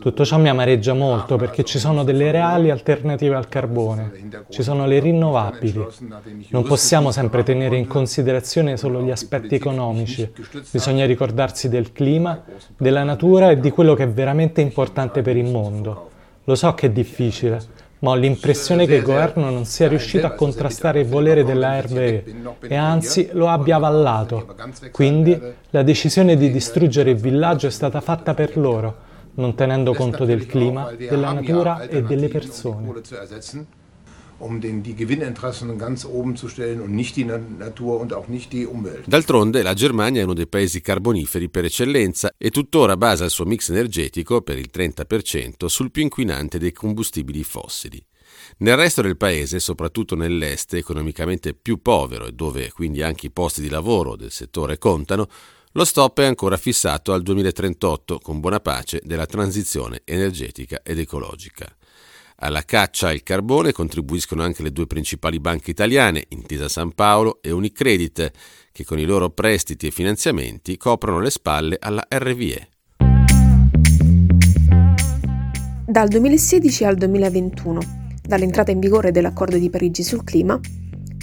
Tutto 0.00 0.24
ciò 0.24 0.36
mi 0.36 0.48
amareggia 0.48 0.94
molto 0.94 1.36
perché 1.36 1.62
ci 1.62 1.78
sono 1.78 2.02
delle 2.02 2.32
reali 2.32 2.70
alternative 2.70 3.36
al 3.36 3.46
carbone, 3.46 4.10
ci 4.48 4.64
sono 4.64 4.84
le 4.84 4.98
rinnovabili. 4.98 5.86
Non 6.48 6.64
possiamo 6.64 7.12
sempre 7.12 7.44
tenere 7.44 7.76
in 7.76 7.86
considerazione 7.86 8.76
solo 8.76 9.00
gli 9.00 9.12
aspetti 9.12 9.54
economici, 9.54 10.28
bisogna 10.72 11.06
ricordarsi 11.06 11.68
del 11.68 11.92
clima, 11.92 12.42
della 12.76 13.04
natura 13.04 13.50
e 13.50 13.60
di 13.60 13.70
quello 13.70 13.94
che 13.94 14.02
è 14.02 14.08
veramente 14.08 14.60
importante 14.60 15.22
per 15.22 15.36
il 15.36 15.48
mondo. 15.48 16.10
Lo 16.42 16.56
so 16.56 16.74
che 16.74 16.86
è 16.86 16.90
difficile, 16.90 17.60
ma 18.00 18.10
ho 18.10 18.14
l'impressione 18.14 18.86
che 18.86 18.96
il 18.96 19.02
governo 19.02 19.50
non 19.50 19.64
sia 19.64 19.88
riuscito 19.88 20.26
a 20.26 20.32
contrastare 20.32 21.00
il 21.00 21.06
volere 21.06 21.44
della 21.44 21.80
RVE 21.80 22.24
e 22.60 22.74
anzi 22.74 23.30
lo 23.32 23.48
abbia 23.48 23.76
avallato. 23.76 24.54
Quindi 24.92 25.40
la 25.70 25.82
decisione 25.82 26.36
di 26.36 26.50
distruggere 26.50 27.10
il 27.10 27.16
villaggio 27.16 27.66
è 27.66 27.70
stata 27.70 28.00
fatta 28.00 28.34
per 28.34 28.56
loro, 28.56 28.96
non 29.34 29.54
tenendo 29.54 29.94
conto 29.94 30.24
del 30.24 30.46
clima, 30.46 30.92
della 30.96 31.32
natura 31.32 31.82
e 31.88 32.02
delle 32.02 32.28
persone 32.28 32.92
um 34.38 34.60
den, 34.60 34.82
die 34.82 34.94
Gewinninteressen 34.94 35.76
ganz 35.78 36.04
oben 36.04 36.36
zu 36.36 36.48
stellen 36.48 36.80
und 36.80 36.92
nicht 36.92 37.16
die 37.16 37.24
Natur 37.24 38.00
und 38.00 38.12
auch 38.12 38.28
nicht 38.28 38.52
die 38.52 38.66
Umwelt. 38.66 39.06
D'altronde 39.06 39.62
la 39.62 39.74
Germania 39.74 40.20
è 40.20 40.24
uno 40.24 40.34
dei 40.34 40.46
paesi 40.46 40.80
carboniferi 40.80 41.48
per 41.48 41.64
eccellenza 41.64 42.32
e 42.38 42.50
tuttora 42.50 42.96
basa 42.96 43.24
il 43.24 43.30
suo 43.30 43.44
mix 43.44 43.70
energetico 43.70 44.42
per 44.42 44.58
il 44.58 44.70
30% 44.72 45.66
sul 45.66 45.90
più 45.90 46.02
inquinante 46.02 46.58
dei 46.58 46.72
combustibili 46.72 47.42
fossili. 47.42 48.04
Nel 48.58 48.76
resto 48.76 49.02
del 49.02 49.16
paese, 49.16 49.58
soprattutto 49.58 50.14
nell'est, 50.14 50.74
economicamente 50.74 51.54
più 51.54 51.80
povero 51.82 52.26
e 52.26 52.32
dove 52.32 52.70
quindi 52.72 53.02
anche 53.02 53.26
i 53.26 53.30
posti 53.30 53.60
di 53.60 53.68
lavoro 53.68 54.16
del 54.16 54.30
settore 54.30 54.78
contano, 54.78 55.28
lo 55.72 55.84
stop 55.84 56.20
è 56.20 56.24
ancora 56.24 56.56
fissato 56.56 57.12
al 57.12 57.22
2038 57.22 58.18
con 58.18 58.40
buona 58.40 58.60
pace 58.60 59.00
della 59.04 59.26
transizione 59.26 60.02
energetica 60.04 60.80
ed 60.82 60.98
ecologica. 60.98 61.77
Alla 62.40 62.62
caccia 62.62 63.08
al 63.08 63.24
carbone 63.24 63.72
contribuiscono 63.72 64.44
anche 64.44 64.62
le 64.62 64.70
due 64.70 64.86
principali 64.86 65.40
banche 65.40 65.72
italiane, 65.72 66.26
Intesa 66.28 66.68
San 66.68 66.92
Paolo 66.92 67.40
e 67.42 67.50
Unicredit, 67.50 68.30
che 68.70 68.84
con 68.84 69.00
i 69.00 69.04
loro 69.04 69.30
prestiti 69.30 69.88
e 69.88 69.90
finanziamenti 69.90 70.76
coprono 70.76 71.18
le 71.18 71.30
spalle 71.30 71.76
alla 71.80 72.06
RVE. 72.08 72.68
Dal 75.84 76.06
2016 76.06 76.84
al 76.84 76.94
2021, 76.94 77.80
dall'entrata 78.22 78.70
in 78.70 78.78
vigore 78.78 79.10
dell'accordo 79.10 79.58
di 79.58 79.68
Parigi 79.68 80.04
sul 80.04 80.22
clima, 80.22 80.60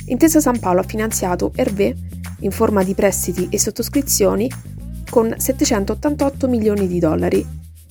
Intesa 0.07 0.41
San 0.41 0.59
Paolo 0.59 0.81
ha 0.81 0.85
finanziato 0.85 1.53
RVE 1.55 1.95
in 2.39 2.51
forma 2.51 2.83
di 2.83 2.93
prestiti 2.93 3.47
e 3.49 3.57
sottoscrizioni 3.57 4.51
con 5.09 5.33
788 5.37 6.49
milioni 6.49 6.87
di 6.87 6.99
dollari, 6.99 7.47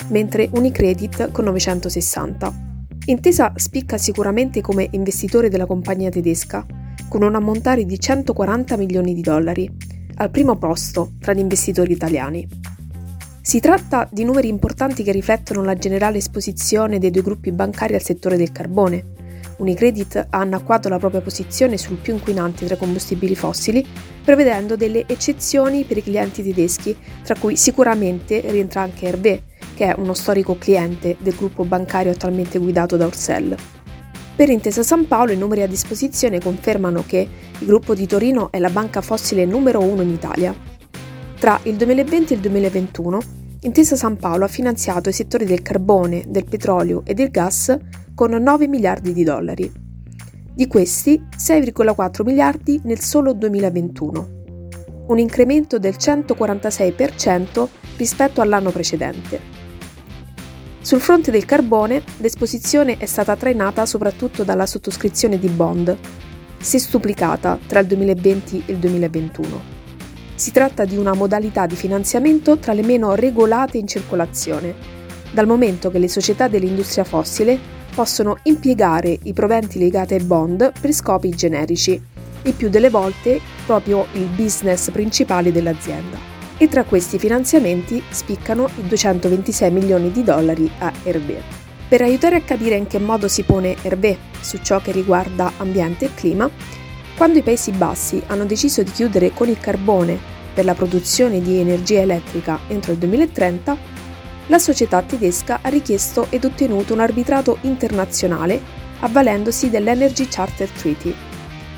mentre 0.09 0.51
Unicredit 0.53 1.31
con 1.31 1.45
960. 1.45 2.73
Intesa 3.07 3.53
spicca 3.57 3.99
sicuramente 3.99 4.63
come 4.63 4.89
investitore 4.93 5.51
della 5.51 5.67
compagnia 5.67 6.09
tedesca, 6.09 6.65
con 7.07 7.23
un 7.23 7.35
ammontare 7.35 7.85
di 7.85 8.01
140 8.01 8.79
milioni 8.79 9.13
di 9.13 9.21
dollari, 9.21 9.71
al 10.17 10.31
primo 10.31 10.57
posto 10.57 11.13
tra 11.21 11.35
gli 11.35 11.41
investitori 11.41 11.93
italiani. 11.93 12.49
Si 13.43 13.61
tratta 13.61 14.09
di 14.11 14.25
numeri 14.25 14.49
importanti 14.49 15.03
che 15.03 15.13
riflettono 15.13 15.63
la 15.63 15.75
generale 15.75 16.17
esposizione 16.17 16.99
dei 16.99 17.11
due 17.11 17.21
gruppi 17.21 17.53
bancari 17.53 17.93
al 17.93 18.01
settore 18.01 18.39
del 18.39 18.53
carbone. 18.53 19.05
Unicredit 19.59 20.29
ha 20.31 20.39
annacquato 20.39 20.89
la 20.89 20.99
propria 20.99 21.21
posizione 21.21 21.77
sul 21.77 21.99
più 21.99 22.15
inquinante 22.15 22.65
tra 22.65 22.75
i 22.75 22.79
combustibili 22.79 23.35
fossili, 23.37 23.87
prevedendo 24.25 24.77
delle 24.77 25.05
eccezioni 25.07 25.85
per 25.85 25.99
i 25.99 26.03
clienti 26.03 26.43
tedeschi, 26.43 26.97
tra 27.23 27.37
cui 27.39 27.55
sicuramente 27.57 28.41
rientra 28.47 28.81
anche 28.81 29.07
Hervé, 29.09 29.43
che 29.75 29.93
è 29.93 29.95
uno 29.99 30.15
storico 30.15 30.57
cliente 30.57 31.17
del 31.19 31.35
gruppo 31.35 31.65
bancario 31.65 32.13
attualmente 32.13 32.59
guidato 32.59 32.97
da 32.97 33.07
Orsell. 33.07 33.55
Per 34.37 34.49
Intesa 34.49 34.83
San 34.83 35.07
Paolo 35.07 35.33
i 35.33 35.37
numeri 35.37 35.63
a 35.63 35.69
disposizione 35.69 36.41
confermano 36.41 37.05
che 37.07 37.29
il 37.59 37.67
gruppo 37.67 37.95
di 37.95 38.07
Torino 38.07 38.51
è 38.51 38.59
la 38.59 38.71
banca 38.71 39.01
fossile 39.01 39.45
numero 39.45 39.81
uno 39.81 40.03
in 40.03 40.11
Italia. 40.11 40.55
Tra 41.39 41.61
il 41.65 41.77
2020 41.77 42.33
e 42.33 42.37
il 42.37 42.43
2021 42.43 43.19
Intesa 43.65 43.97
San 43.97 44.17
Paolo 44.17 44.45
ha 44.45 44.49
finanziato 44.49 45.09
i 45.09 45.13
settori 45.13 45.47
del 45.47 45.63
carbone, 45.63 46.25
del 46.27 46.45
petrolio 46.45 47.03
e 47.05 47.15
del 47.15 47.31
gas 47.31 47.75
con 48.15 48.31
9 48.31 48.69
miliardi 48.69 49.13
di 49.13 49.25
dollari. 49.25 49.73
Di 50.53 50.67
questi 50.67 51.23
6,4 51.35 52.25
miliardi 52.25 52.81
nel 52.85 53.01
solo 53.01 53.33
2021, 53.33 54.29
un 55.07 55.19
incremento 55.19 55.79
del 55.79 55.95
146% 55.99 57.69
rispetto 57.97 58.41
all'anno 58.41 58.71
precedente. 58.71 59.54
Sul 60.85 61.01
fronte 61.01 61.31
del 61.31 61.47
carbone, 61.47 62.03
l'esposizione 62.19 62.99
è 62.99 63.07
stata 63.07 63.35
trainata 63.37 63.87
soprattutto 63.87 64.45
dalla 64.45 64.67
sottoscrizione 64.67 65.39
di 65.39 65.49
bond, 65.49 65.97
sestuplicata 66.59 67.59
tra 67.67 67.81
il 67.81 67.87
2020 67.87 68.65
e 68.67 68.73
il 68.73 68.77
2021. 68.77 69.63
Si 70.35 70.53
tratta 70.53 70.85
di 70.85 70.99
una 70.99 71.15
modalità 71.15 71.65
di 71.65 71.75
finanziamento 71.75 72.59
tra 72.59 72.75
le 72.75 72.83
meno 72.83 73.15
regolate 73.15 73.79
in 73.79 73.87
circolazione, 73.87 74.75
dal 75.31 75.47
momento 75.47 75.91
che 75.91 75.99
le 75.99 76.09
società 76.09 76.49
dell'industria 76.49 77.05
fossile 77.05 77.59
possono 77.95 78.37
impiegare 78.43 79.19
i 79.23 79.33
proventi 79.33 79.79
legati 79.79 80.13
ai 80.13 80.23
bond 80.23 80.71
per 80.79 80.93
scopi 80.93 81.31
generici, 81.31 81.99
e 82.43 82.53
più 82.53 82.69
delle 82.69 82.91
volte 82.91 83.41
proprio 83.65 84.07
il 84.13 84.27
business 84.37 84.91
principale 84.91 85.51
dell'azienda 85.51 86.34
e 86.57 86.69
tra 86.69 86.85
questi 86.85 87.19
finanziamenti 87.19 88.03
spiccano 88.11 88.69
i 88.77 88.87
226 88.87 89.71
milioni 89.71 90.11
di 90.13 90.23
dollari 90.23 90.71
a 90.79 90.93
Hervé. 91.03 91.43
Per 91.89 92.01
aiutare 92.01 92.37
a 92.37 92.41
capire 92.41 92.77
in 92.77 92.87
che 92.87 92.99
modo 92.99 93.29
si 93.29 93.43
pone 93.43 93.77
Hervé 93.83 94.17
su 94.41 94.59
ciò 94.63 94.81
che 94.81 94.93
riguarda 94.93 95.53
ambiente 95.59 96.07
e 96.07 96.15
clima, 96.15 96.49
quando 97.17 97.39
i 97.39 97.43
Paesi 97.43 97.71
Bassi 97.71 98.23
hanno 98.27 98.45
deciso 98.45 98.83
di 98.83 98.91
chiudere 98.91 99.33
con 99.33 99.49
il 99.49 99.59
carbone 99.59 100.19
per 100.53 100.65
la 100.65 100.75
produzione 100.75 101.41
di 101.41 101.59
energia 101.59 102.01
elettrica 102.01 102.61
entro 102.69 102.93
il 102.93 102.99
2030, 102.99 103.77
la 104.47 104.59
società 104.59 105.03
tedesca 105.03 105.61
ha 105.63 105.69
richiesto 105.69 106.27
ed 106.31 106.45
ottenuto 106.45 106.93
un 106.93 107.01
arbitrato 107.01 107.59
internazionale 107.63 108.61
avvalendosi 109.01 109.71
dell'Energy 109.71 110.27
Charter 110.29 110.69
Treaty, 110.69 111.15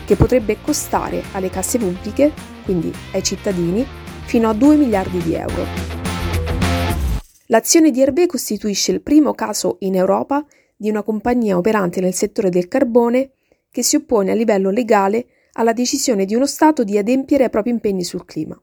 che 0.05 0.17
potrebbe 0.17 0.59
costare 0.61 1.23
alle 1.33 1.51
casse 1.51 1.79
pubbliche, 1.79 2.33
quindi 2.65 2.93
ai 3.13 3.23
cittadini, 3.23 3.87
fino 4.27 4.49
a 4.49 4.53
2 4.53 4.77
miliardi 4.77 5.23
di 5.23 5.35
euro. 5.35 5.65
L'azione 7.47 7.93
di 7.93 8.03
Hervé 8.03 8.27
costituisce 8.27 8.91
il 8.91 9.01
primo 9.01 9.33
caso 9.33 9.77
in 9.81 9.95
Europa 9.95 10.45
di 10.77 10.91
una 10.91 11.03
compagnia 11.03 11.57
operante 11.57 12.01
nel 12.01 12.13
settore 12.13 12.51
del 12.51 12.67
carbone 12.67 13.31
che 13.71 13.83
si 13.83 13.97
oppone 13.97 14.33
a 14.33 14.35
livello 14.35 14.71
legale 14.71 15.27
alla 15.53 15.73
decisione 15.73 16.25
di 16.25 16.35
uno 16.35 16.47
Stato 16.47 16.83
di 16.83 16.99
adempiere 16.99 17.45
ai 17.45 17.51
propri 17.51 17.71
impegni 17.71 18.03
sul 18.03 18.25
clima. 18.25 18.61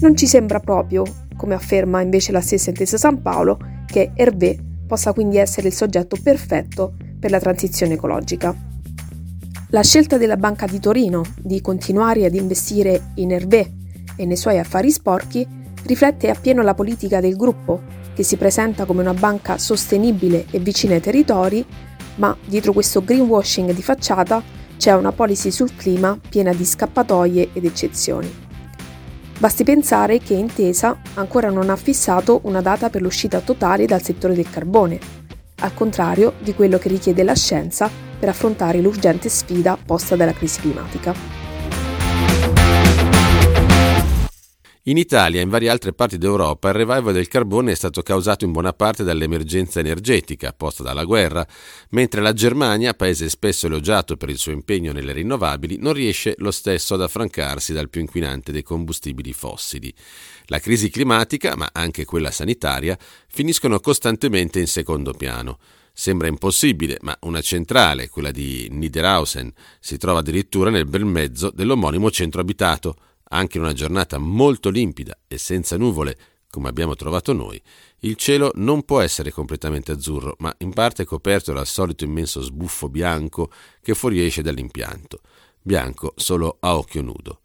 Non 0.00 0.16
ci 0.16 0.26
sembra 0.26 0.60
proprio, 0.60 1.02
come 1.34 1.54
afferma 1.54 2.02
invece 2.02 2.30
la 2.30 2.40
stessa 2.40 2.68
intesa 2.68 2.98
San 2.98 3.22
Paolo, 3.22 3.58
che 3.86 4.12
Hervé 4.14 4.58
possa 4.86 5.12
quindi 5.12 5.38
essere 5.38 5.68
il 5.68 5.74
soggetto 5.74 6.16
perfetto 6.22 6.94
per 7.18 7.30
la 7.30 7.40
transizione 7.40 7.94
ecologica. 7.94 8.54
La 9.70 9.82
scelta 9.82 10.18
della 10.18 10.36
Banca 10.36 10.66
di 10.66 10.78
Torino 10.78 11.22
di 11.42 11.60
continuare 11.60 12.24
ad 12.24 12.34
investire 12.34 13.12
in 13.16 13.32
Hervé 13.32 13.72
e 14.18 14.26
nei 14.26 14.36
suoi 14.36 14.58
affari 14.58 14.90
sporchi 14.90 15.46
riflette 15.84 16.28
appieno 16.28 16.60
la 16.62 16.74
politica 16.74 17.20
del 17.20 17.36
gruppo, 17.36 17.80
che 18.14 18.24
si 18.24 18.36
presenta 18.36 18.84
come 18.84 19.00
una 19.00 19.14
banca 19.14 19.56
sostenibile 19.58 20.46
e 20.50 20.58
vicina 20.58 20.94
ai 20.94 21.00
territori, 21.00 21.64
ma 22.16 22.36
dietro 22.44 22.72
questo 22.72 23.02
greenwashing 23.02 23.72
di 23.72 23.82
facciata 23.82 24.42
c'è 24.76 24.92
una 24.92 25.12
policy 25.12 25.50
sul 25.52 25.74
clima 25.76 26.18
piena 26.28 26.52
di 26.52 26.64
scappatoie 26.64 27.50
ed 27.52 27.64
eccezioni. 27.64 28.46
Basti 29.38 29.62
pensare 29.62 30.18
che 30.18 30.34
Intesa 30.34 30.98
ancora 31.14 31.48
non 31.48 31.70
ha 31.70 31.76
fissato 31.76 32.40
una 32.42 32.60
data 32.60 32.90
per 32.90 33.02
l'uscita 33.02 33.38
totale 33.38 33.86
dal 33.86 34.02
settore 34.02 34.34
del 34.34 34.50
carbone, 34.50 34.98
al 35.60 35.74
contrario 35.74 36.34
di 36.40 36.54
quello 36.54 36.78
che 36.78 36.88
richiede 36.88 37.22
la 37.22 37.34
scienza 37.34 37.88
per 38.18 38.28
affrontare 38.28 38.80
l'urgente 38.80 39.28
sfida 39.28 39.78
posta 39.84 40.16
dalla 40.16 40.32
crisi 40.32 40.60
climatica. 40.60 41.37
In 44.88 44.96
Italia 44.96 45.40
e 45.40 45.42
in 45.42 45.50
varie 45.50 45.68
altre 45.68 45.92
parti 45.92 46.16
d'Europa 46.16 46.68
il 46.68 46.74
revival 46.74 47.12
del 47.12 47.28
carbone 47.28 47.72
è 47.72 47.74
stato 47.74 48.00
causato 48.00 48.46
in 48.46 48.52
buona 48.52 48.72
parte 48.72 49.04
dall'emergenza 49.04 49.80
energetica 49.80 50.54
posta 50.54 50.82
dalla 50.82 51.04
guerra, 51.04 51.46
mentre 51.90 52.22
la 52.22 52.32
Germania, 52.32 52.94
paese 52.94 53.28
spesso 53.28 53.66
elogiato 53.66 54.16
per 54.16 54.30
il 54.30 54.38
suo 54.38 54.52
impegno 54.52 54.92
nelle 54.92 55.12
rinnovabili, 55.12 55.76
non 55.76 55.92
riesce 55.92 56.36
lo 56.38 56.50
stesso 56.50 56.94
ad 56.94 57.02
affrancarsi 57.02 57.74
dal 57.74 57.90
più 57.90 58.00
inquinante 58.00 58.50
dei 58.50 58.62
combustibili 58.62 59.34
fossili. 59.34 59.92
La 60.46 60.58
crisi 60.58 60.88
climatica, 60.88 61.54
ma 61.54 61.68
anche 61.70 62.06
quella 62.06 62.30
sanitaria, 62.30 62.96
finiscono 63.28 63.80
costantemente 63.80 64.58
in 64.58 64.68
secondo 64.68 65.12
piano. 65.12 65.58
Sembra 65.92 66.28
impossibile, 66.28 66.96
ma 67.02 67.14
una 67.22 67.42
centrale, 67.42 68.08
quella 68.08 68.30
di 68.30 68.68
Niederhausen, 68.70 69.52
si 69.80 69.98
trova 69.98 70.20
addirittura 70.20 70.70
nel 70.70 70.86
bel 70.86 71.04
mezzo 71.04 71.50
dell'omonimo 71.50 72.10
centro 72.10 72.40
abitato 72.40 72.96
anche 73.28 73.58
in 73.58 73.64
una 73.64 73.72
giornata 73.72 74.18
molto 74.18 74.70
limpida 74.70 75.16
e 75.26 75.38
senza 75.38 75.76
nuvole, 75.76 76.16
come 76.50 76.68
abbiamo 76.68 76.94
trovato 76.94 77.32
noi, 77.32 77.60
il 78.00 78.16
cielo 78.16 78.52
non 78.54 78.84
può 78.84 79.00
essere 79.00 79.30
completamente 79.30 79.92
azzurro, 79.92 80.36
ma 80.38 80.54
in 80.58 80.72
parte 80.72 81.04
coperto 81.04 81.52
dal 81.52 81.66
solito 81.66 82.04
immenso 82.04 82.40
sbuffo 82.40 82.88
bianco 82.88 83.50
che 83.82 83.94
fuoriesce 83.94 84.42
dall'impianto, 84.42 85.20
bianco 85.60 86.14
solo 86.16 86.56
a 86.60 86.76
occhio 86.76 87.02
nudo. 87.02 87.40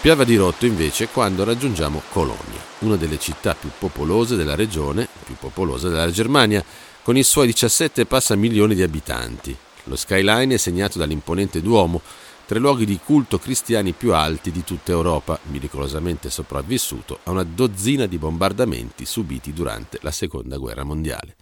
Piava 0.00 0.24
di 0.24 0.36
rotto 0.36 0.64
invece 0.64 1.08
quando 1.08 1.44
raggiungiamo 1.44 2.00
Colonia, 2.10 2.64
una 2.80 2.96
delle 2.96 3.18
città 3.18 3.54
più 3.54 3.68
popolose 3.78 4.34
della 4.34 4.54
regione, 4.54 5.06
più 5.24 5.34
popolosa 5.34 5.88
della 5.88 6.10
Germania, 6.10 6.64
con 7.02 7.18
i 7.18 7.22
suoi 7.22 7.46
17 7.46 8.06
passa 8.06 8.34
milioni 8.34 8.74
di 8.74 8.82
abitanti, 8.82 9.54
lo 9.90 9.96
skyline 9.96 10.54
è 10.54 10.56
segnato 10.56 10.98
dall'imponente 10.98 11.60
Duomo, 11.60 12.00
tre 12.46 12.60
luoghi 12.60 12.84
di 12.84 13.00
culto 13.04 13.40
cristiani 13.40 13.92
più 13.92 14.14
alti 14.14 14.52
di 14.52 14.62
tutta 14.62 14.92
Europa, 14.92 15.38
miracolosamente 15.50 16.30
sopravvissuto 16.30 17.18
a 17.24 17.32
una 17.32 17.42
dozzina 17.42 18.06
di 18.06 18.16
bombardamenti 18.16 19.04
subiti 19.04 19.52
durante 19.52 19.98
la 20.02 20.12
Seconda 20.12 20.58
Guerra 20.58 20.84
Mondiale. 20.84 21.34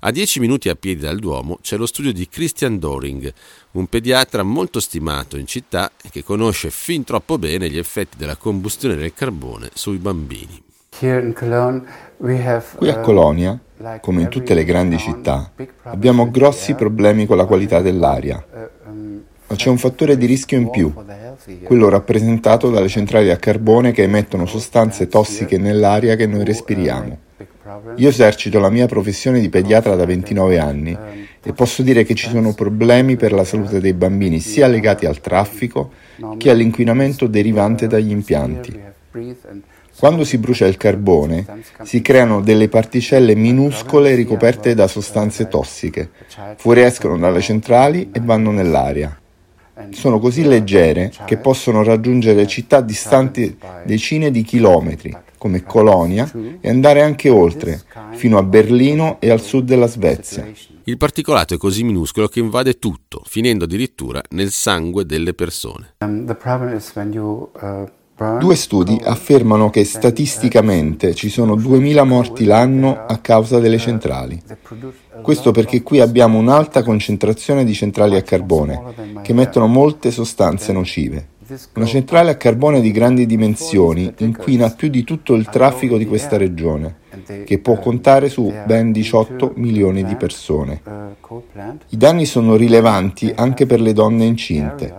A 0.00 0.10
dieci 0.10 0.40
minuti 0.40 0.70
a 0.70 0.74
piedi 0.74 1.00
dal 1.02 1.18
Duomo 1.18 1.58
c'è 1.60 1.76
lo 1.76 1.86
studio 1.86 2.12
di 2.12 2.26
Christian 2.26 2.78
Doring, 2.78 3.32
un 3.72 3.86
pediatra 3.86 4.42
molto 4.42 4.80
stimato 4.80 5.36
in 5.36 5.46
città 5.46 5.92
e 6.02 6.08
che 6.08 6.24
conosce 6.24 6.70
fin 6.70 7.04
troppo 7.04 7.36
bene 7.36 7.68
gli 7.68 7.78
effetti 7.78 8.16
della 8.16 8.36
combustione 8.36 8.96
del 8.96 9.12
carbone 9.12 9.70
sui 9.74 9.98
bambini. 9.98 10.62
Qui 12.76 12.88
a 12.88 12.98
Colonia 13.00 13.58
come 14.00 14.22
in 14.22 14.28
tutte 14.28 14.54
le 14.54 14.64
grandi 14.64 14.98
città, 14.98 15.52
abbiamo 15.82 16.30
grossi 16.30 16.74
problemi 16.74 17.26
con 17.26 17.36
la 17.36 17.44
qualità 17.44 17.80
dell'aria. 17.80 18.44
Ma 19.46 19.56
c'è 19.56 19.68
un 19.68 19.78
fattore 19.78 20.16
di 20.16 20.26
rischio 20.26 20.56
in 20.56 20.70
più, 20.70 20.92
quello 21.64 21.88
rappresentato 21.88 22.70
dalle 22.70 22.88
centrali 22.88 23.30
a 23.30 23.36
carbone 23.36 23.92
che 23.92 24.04
emettono 24.04 24.46
sostanze 24.46 25.08
tossiche 25.08 25.58
nell'aria 25.58 26.16
che 26.16 26.26
noi 26.26 26.44
respiriamo. 26.44 27.18
Io 27.96 28.08
esercito 28.08 28.58
la 28.58 28.70
mia 28.70 28.86
professione 28.86 29.40
di 29.40 29.48
pediatra 29.48 29.96
da 29.96 30.04
29 30.04 30.58
anni 30.58 30.96
e 31.42 31.52
posso 31.52 31.82
dire 31.82 32.04
che 32.04 32.14
ci 32.14 32.28
sono 32.28 32.54
problemi 32.54 33.16
per 33.16 33.32
la 33.32 33.44
salute 33.44 33.80
dei 33.80 33.94
bambini 33.94 34.40
sia 34.40 34.66
legati 34.66 35.06
al 35.06 35.20
traffico 35.20 35.92
che 36.38 36.50
all'inquinamento 36.50 37.26
derivante 37.26 37.86
dagli 37.86 38.10
impianti. 38.10 38.80
Quando 39.98 40.24
si 40.24 40.38
brucia 40.38 40.66
il 40.66 40.76
carbone 40.76 41.46
si 41.82 42.02
creano 42.02 42.40
delle 42.40 42.68
particelle 42.68 43.34
minuscole 43.34 44.14
ricoperte 44.14 44.74
da 44.74 44.86
sostanze 44.88 45.48
tossiche, 45.48 46.10
fuoriescono 46.56 47.16
dalle 47.18 47.40
centrali 47.40 48.10
e 48.12 48.20
vanno 48.20 48.50
nell'aria. 48.50 49.18
Sono 49.90 50.20
così 50.20 50.44
leggere 50.44 51.12
che 51.24 51.36
possono 51.36 51.82
raggiungere 51.82 52.46
città 52.46 52.80
distanti 52.80 53.56
decine 53.84 54.30
di 54.30 54.42
chilometri, 54.42 55.16
come 55.36 55.64
Colonia, 55.64 56.30
e 56.60 56.68
andare 56.68 57.02
anche 57.02 57.28
oltre, 57.28 57.82
fino 58.12 58.38
a 58.38 58.42
Berlino 58.42 59.18
e 59.20 59.30
al 59.30 59.40
sud 59.40 59.64
della 59.64 59.88
Svezia. 59.88 60.46
Il 60.84 60.96
particolato 60.96 61.54
è 61.54 61.56
così 61.56 61.82
minuscolo 61.82 62.28
che 62.28 62.40
invade 62.40 62.78
tutto, 62.78 63.22
finendo 63.24 63.64
addirittura 63.64 64.22
nel 64.30 64.50
sangue 64.50 65.06
delle 65.06 65.34
persone. 65.34 65.94
Um, 66.00 66.26
Due 68.16 68.54
studi 68.54 69.00
affermano 69.02 69.70
che 69.70 69.84
statisticamente 69.84 71.14
ci 71.14 71.28
sono 71.28 71.56
2000 71.56 72.04
morti 72.04 72.44
l'anno 72.44 73.04
a 73.06 73.18
causa 73.18 73.58
delle 73.58 73.78
centrali. 73.78 74.40
Questo 75.20 75.50
perché 75.50 75.82
qui 75.82 75.98
abbiamo 75.98 76.38
un'alta 76.38 76.84
concentrazione 76.84 77.64
di 77.64 77.74
centrali 77.74 78.14
a 78.14 78.22
carbone, 78.22 79.20
che 79.22 79.32
emettono 79.32 79.66
molte 79.66 80.12
sostanze 80.12 80.72
nocive. 80.72 81.28
Una 81.74 81.86
centrale 81.86 82.30
a 82.30 82.36
carbone 82.36 82.80
di 82.80 82.92
grandi 82.92 83.26
dimensioni 83.26 84.12
inquina 84.18 84.70
più 84.70 84.88
di 84.88 85.02
tutto 85.02 85.34
il 85.34 85.48
traffico 85.48 85.98
di 85.98 86.06
questa 86.06 86.36
regione, 86.36 86.98
che 87.44 87.58
può 87.58 87.80
contare 87.80 88.28
su 88.28 88.52
ben 88.64 88.92
18 88.92 89.54
milioni 89.56 90.04
di 90.04 90.14
persone. 90.14 90.80
I 91.88 91.96
danni 91.96 92.26
sono 92.26 92.54
rilevanti 92.54 93.32
anche 93.34 93.66
per 93.66 93.80
le 93.80 93.92
donne 93.92 94.24
incinte, 94.24 94.94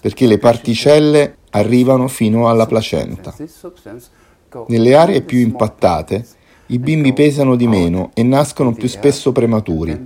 perché 0.00 0.26
le 0.26 0.38
particelle 0.38 1.38
arrivano 1.56 2.08
fino 2.08 2.48
alla 2.48 2.66
placenta. 2.66 3.34
Nelle 4.68 4.94
aree 4.94 5.22
più 5.22 5.38
impattate, 5.38 6.24
i 6.66 6.78
bimbi 6.78 7.12
pesano 7.12 7.56
di 7.56 7.66
meno 7.66 8.10
e 8.14 8.22
nascono 8.22 8.72
più 8.72 8.88
spesso 8.88 9.32
prematuri. 9.32 10.04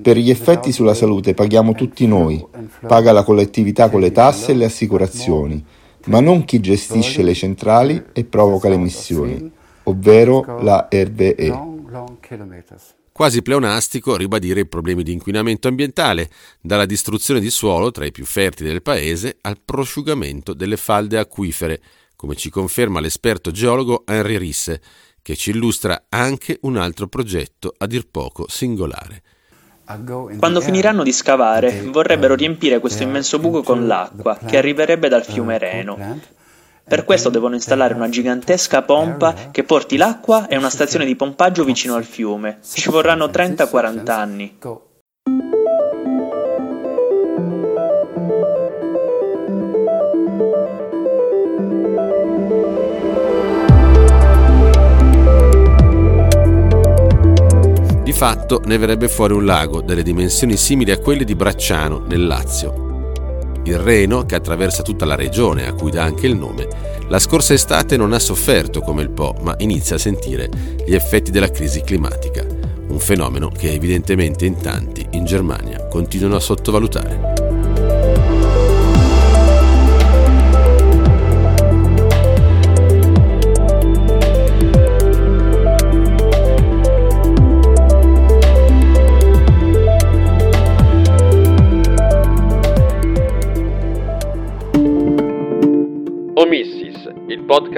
Per 0.00 0.16
gli 0.16 0.30
effetti 0.30 0.72
sulla 0.72 0.94
salute 0.94 1.34
paghiamo 1.34 1.74
tutti 1.74 2.06
noi, 2.06 2.44
paga 2.86 3.12
la 3.12 3.24
collettività 3.24 3.90
con 3.90 4.00
le 4.00 4.12
tasse 4.12 4.52
e 4.52 4.54
le 4.54 4.64
assicurazioni, 4.64 5.64
ma 6.06 6.20
non 6.20 6.44
chi 6.44 6.60
gestisce 6.60 7.22
le 7.22 7.34
centrali 7.34 8.02
e 8.12 8.24
provoca 8.24 8.68
le 8.68 8.74
emissioni, 8.76 9.50
ovvero 9.84 10.60
la 10.62 10.88
RVE. 10.90 11.70
Quasi 13.22 13.40
pleonastico 13.40 14.16
ribadire 14.16 14.62
i 14.62 14.66
problemi 14.66 15.04
di 15.04 15.12
inquinamento 15.12 15.68
ambientale, 15.68 16.28
dalla 16.60 16.86
distruzione 16.86 17.38
di 17.38 17.50
suolo 17.50 17.92
tra 17.92 18.04
i 18.04 18.10
più 18.10 18.24
fertili 18.24 18.68
del 18.68 18.82
paese 18.82 19.36
al 19.42 19.60
prosciugamento 19.64 20.54
delle 20.54 20.76
falde 20.76 21.18
acquifere, 21.18 21.80
come 22.16 22.34
ci 22.34 22.50
conferma 22.50 22.98
l'esperto 22.98 23.52
geologo 23.52 24.02
Henri 24.06 24.38
Risse, 24.38 24.82
che 25.22 25.36
ci 25.36 25.50
illustra 25.50 26.06
anche 26.08 26.58
un 26.62 26.76
altro 26.76 27.06
progetto 27.06 27.72
a 27.78 27.86
dir 27.86 28.08
poco 28.10 28.46
singolare. 28.48 29.22
Quando 30.38 30.60
finiranno 30.60 31.04
di 31.04 31.12
scavare, 31.12 31.82
vorrebbero 31.92 32.34
riempire 32.34 32.80
questo 32.80 33.04
immenso 33.04 33.38
buco 33.38 33.62
con 33.62 33.86
l'acqua 33.86 34.36
che 34.36 34.56
arriverebbe 34.56 35.08
dal 35.08 35.24
fiume 35.24 35.58
Reno. 35.58 35.96
Per 36.84 37.04
questo 37.04 37.30
devono 37.30 37.54
installare 37.54 37.94
una 37.94 38.08
gigantesca 38.08 38.82
pompa 38.82 39.34
che 39.50 39.64
porti 39.64 39.96
l'acqua 39.96 40.46
e 40.46 40.56
una 40.56 40.70
stazione 40.70 41.04
di 41.04 41.16
pompaggio 41.16 41.64
vicino 41.64 41.94
al 41.94 42.04
fiume. 42.04 42.58
Ci 42.62 42.90
vorranno 42.90 43.26
30-40 43.26 44.10
anni. 44.10 44.56
fatto 58.22 58.62
ne 58.66 58.78
verrebbe 58.78 59.08
fuori 59.08 59.32
un 59.32 59.44
lago 59.44 59.80
delle 59.80 60.04
dimensioni 60.04 60.56
simili 60.56 60.92
a 60.92 60.98
quelle 60.98 61.24
di 61.24 61.34
Bracciano, 61.34 62.04
nel 62.06 62.24
Lazio. 62.24 62.91
Il 63.64 63.78
Reno, 63.78 64.24
che 64.24 64.34
attraversa 64.34 64.82
tutta 64.82 65.04
la 65.04 65.14
regione, 65.14 65.66
a 65.66 65.72
cui 65.72 65.90
dà 65.90 66.02
anche 66.02 66.26
il 66.26 66.36
nome, 66.36 66.66
la 67.08 67.18
scorsa 67.18 67.54
estate 67.54 67.96
non 67.96 68.12
ha 68.12 68.18
sofferto 68.18 68.80
come 68.80 69.02
il 69.02 69.10
Po, 69.10 69.36
ma 69.42 69.54
inizia 69.58 69.96
a 69.96 70.00
sentire 70.00 70.48
gli 70.84 70.94
effetti 70.94 71.30
della 71.30 71.50
crisi 71.50 71.80
climatica, 71.82 72.44
un 72.88 72.98
fenomeno 72.98 73.50
che 73.50 73.72
evidentemente 73.72 74.46
in 74.46 74.60
tanti 74.60 75.06
in 75.12 75.24
Germania 75.24 75.86
continuano 75.86 76.36
a 76.36 76.40
sottovalutare. 76.40 77.31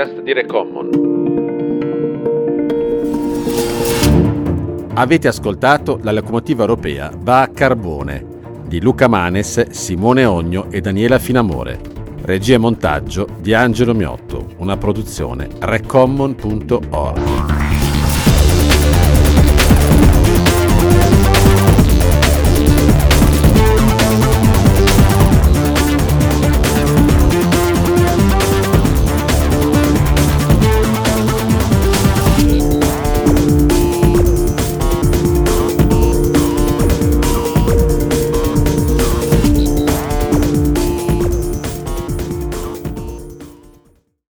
Podcast 0.05 0.21
di 0.21 0.33
Recommon. 0.33 0.91
Avete 4.95 5.29
ascoltato 5.29 5.99
La 6.03 6.13
locomotiva 6.13 6.63
europea 6.63 7.11
va 7.17 7.43
a 7.43 7.49
carbone 7.49 8.33
di 8.67 8.81
Luca 8.81 9.09
Manes, 9.09 9.71
Simone 9.71 10.25
Ogno 10.25 10.71
e 10.71 10.81
Daniela 10.81 11.19
Finamore. 11.19 11.81
Regia 12.23 12.55
e 12.55 12.59
montaggio 12.59 13.27
di 13.41 13.53
Angelo 13.53 13.95
Miotto, 13.95 14.55
una 14.59 14.77
produzione 14.77 15.49
recommon.org. 15.59 17.54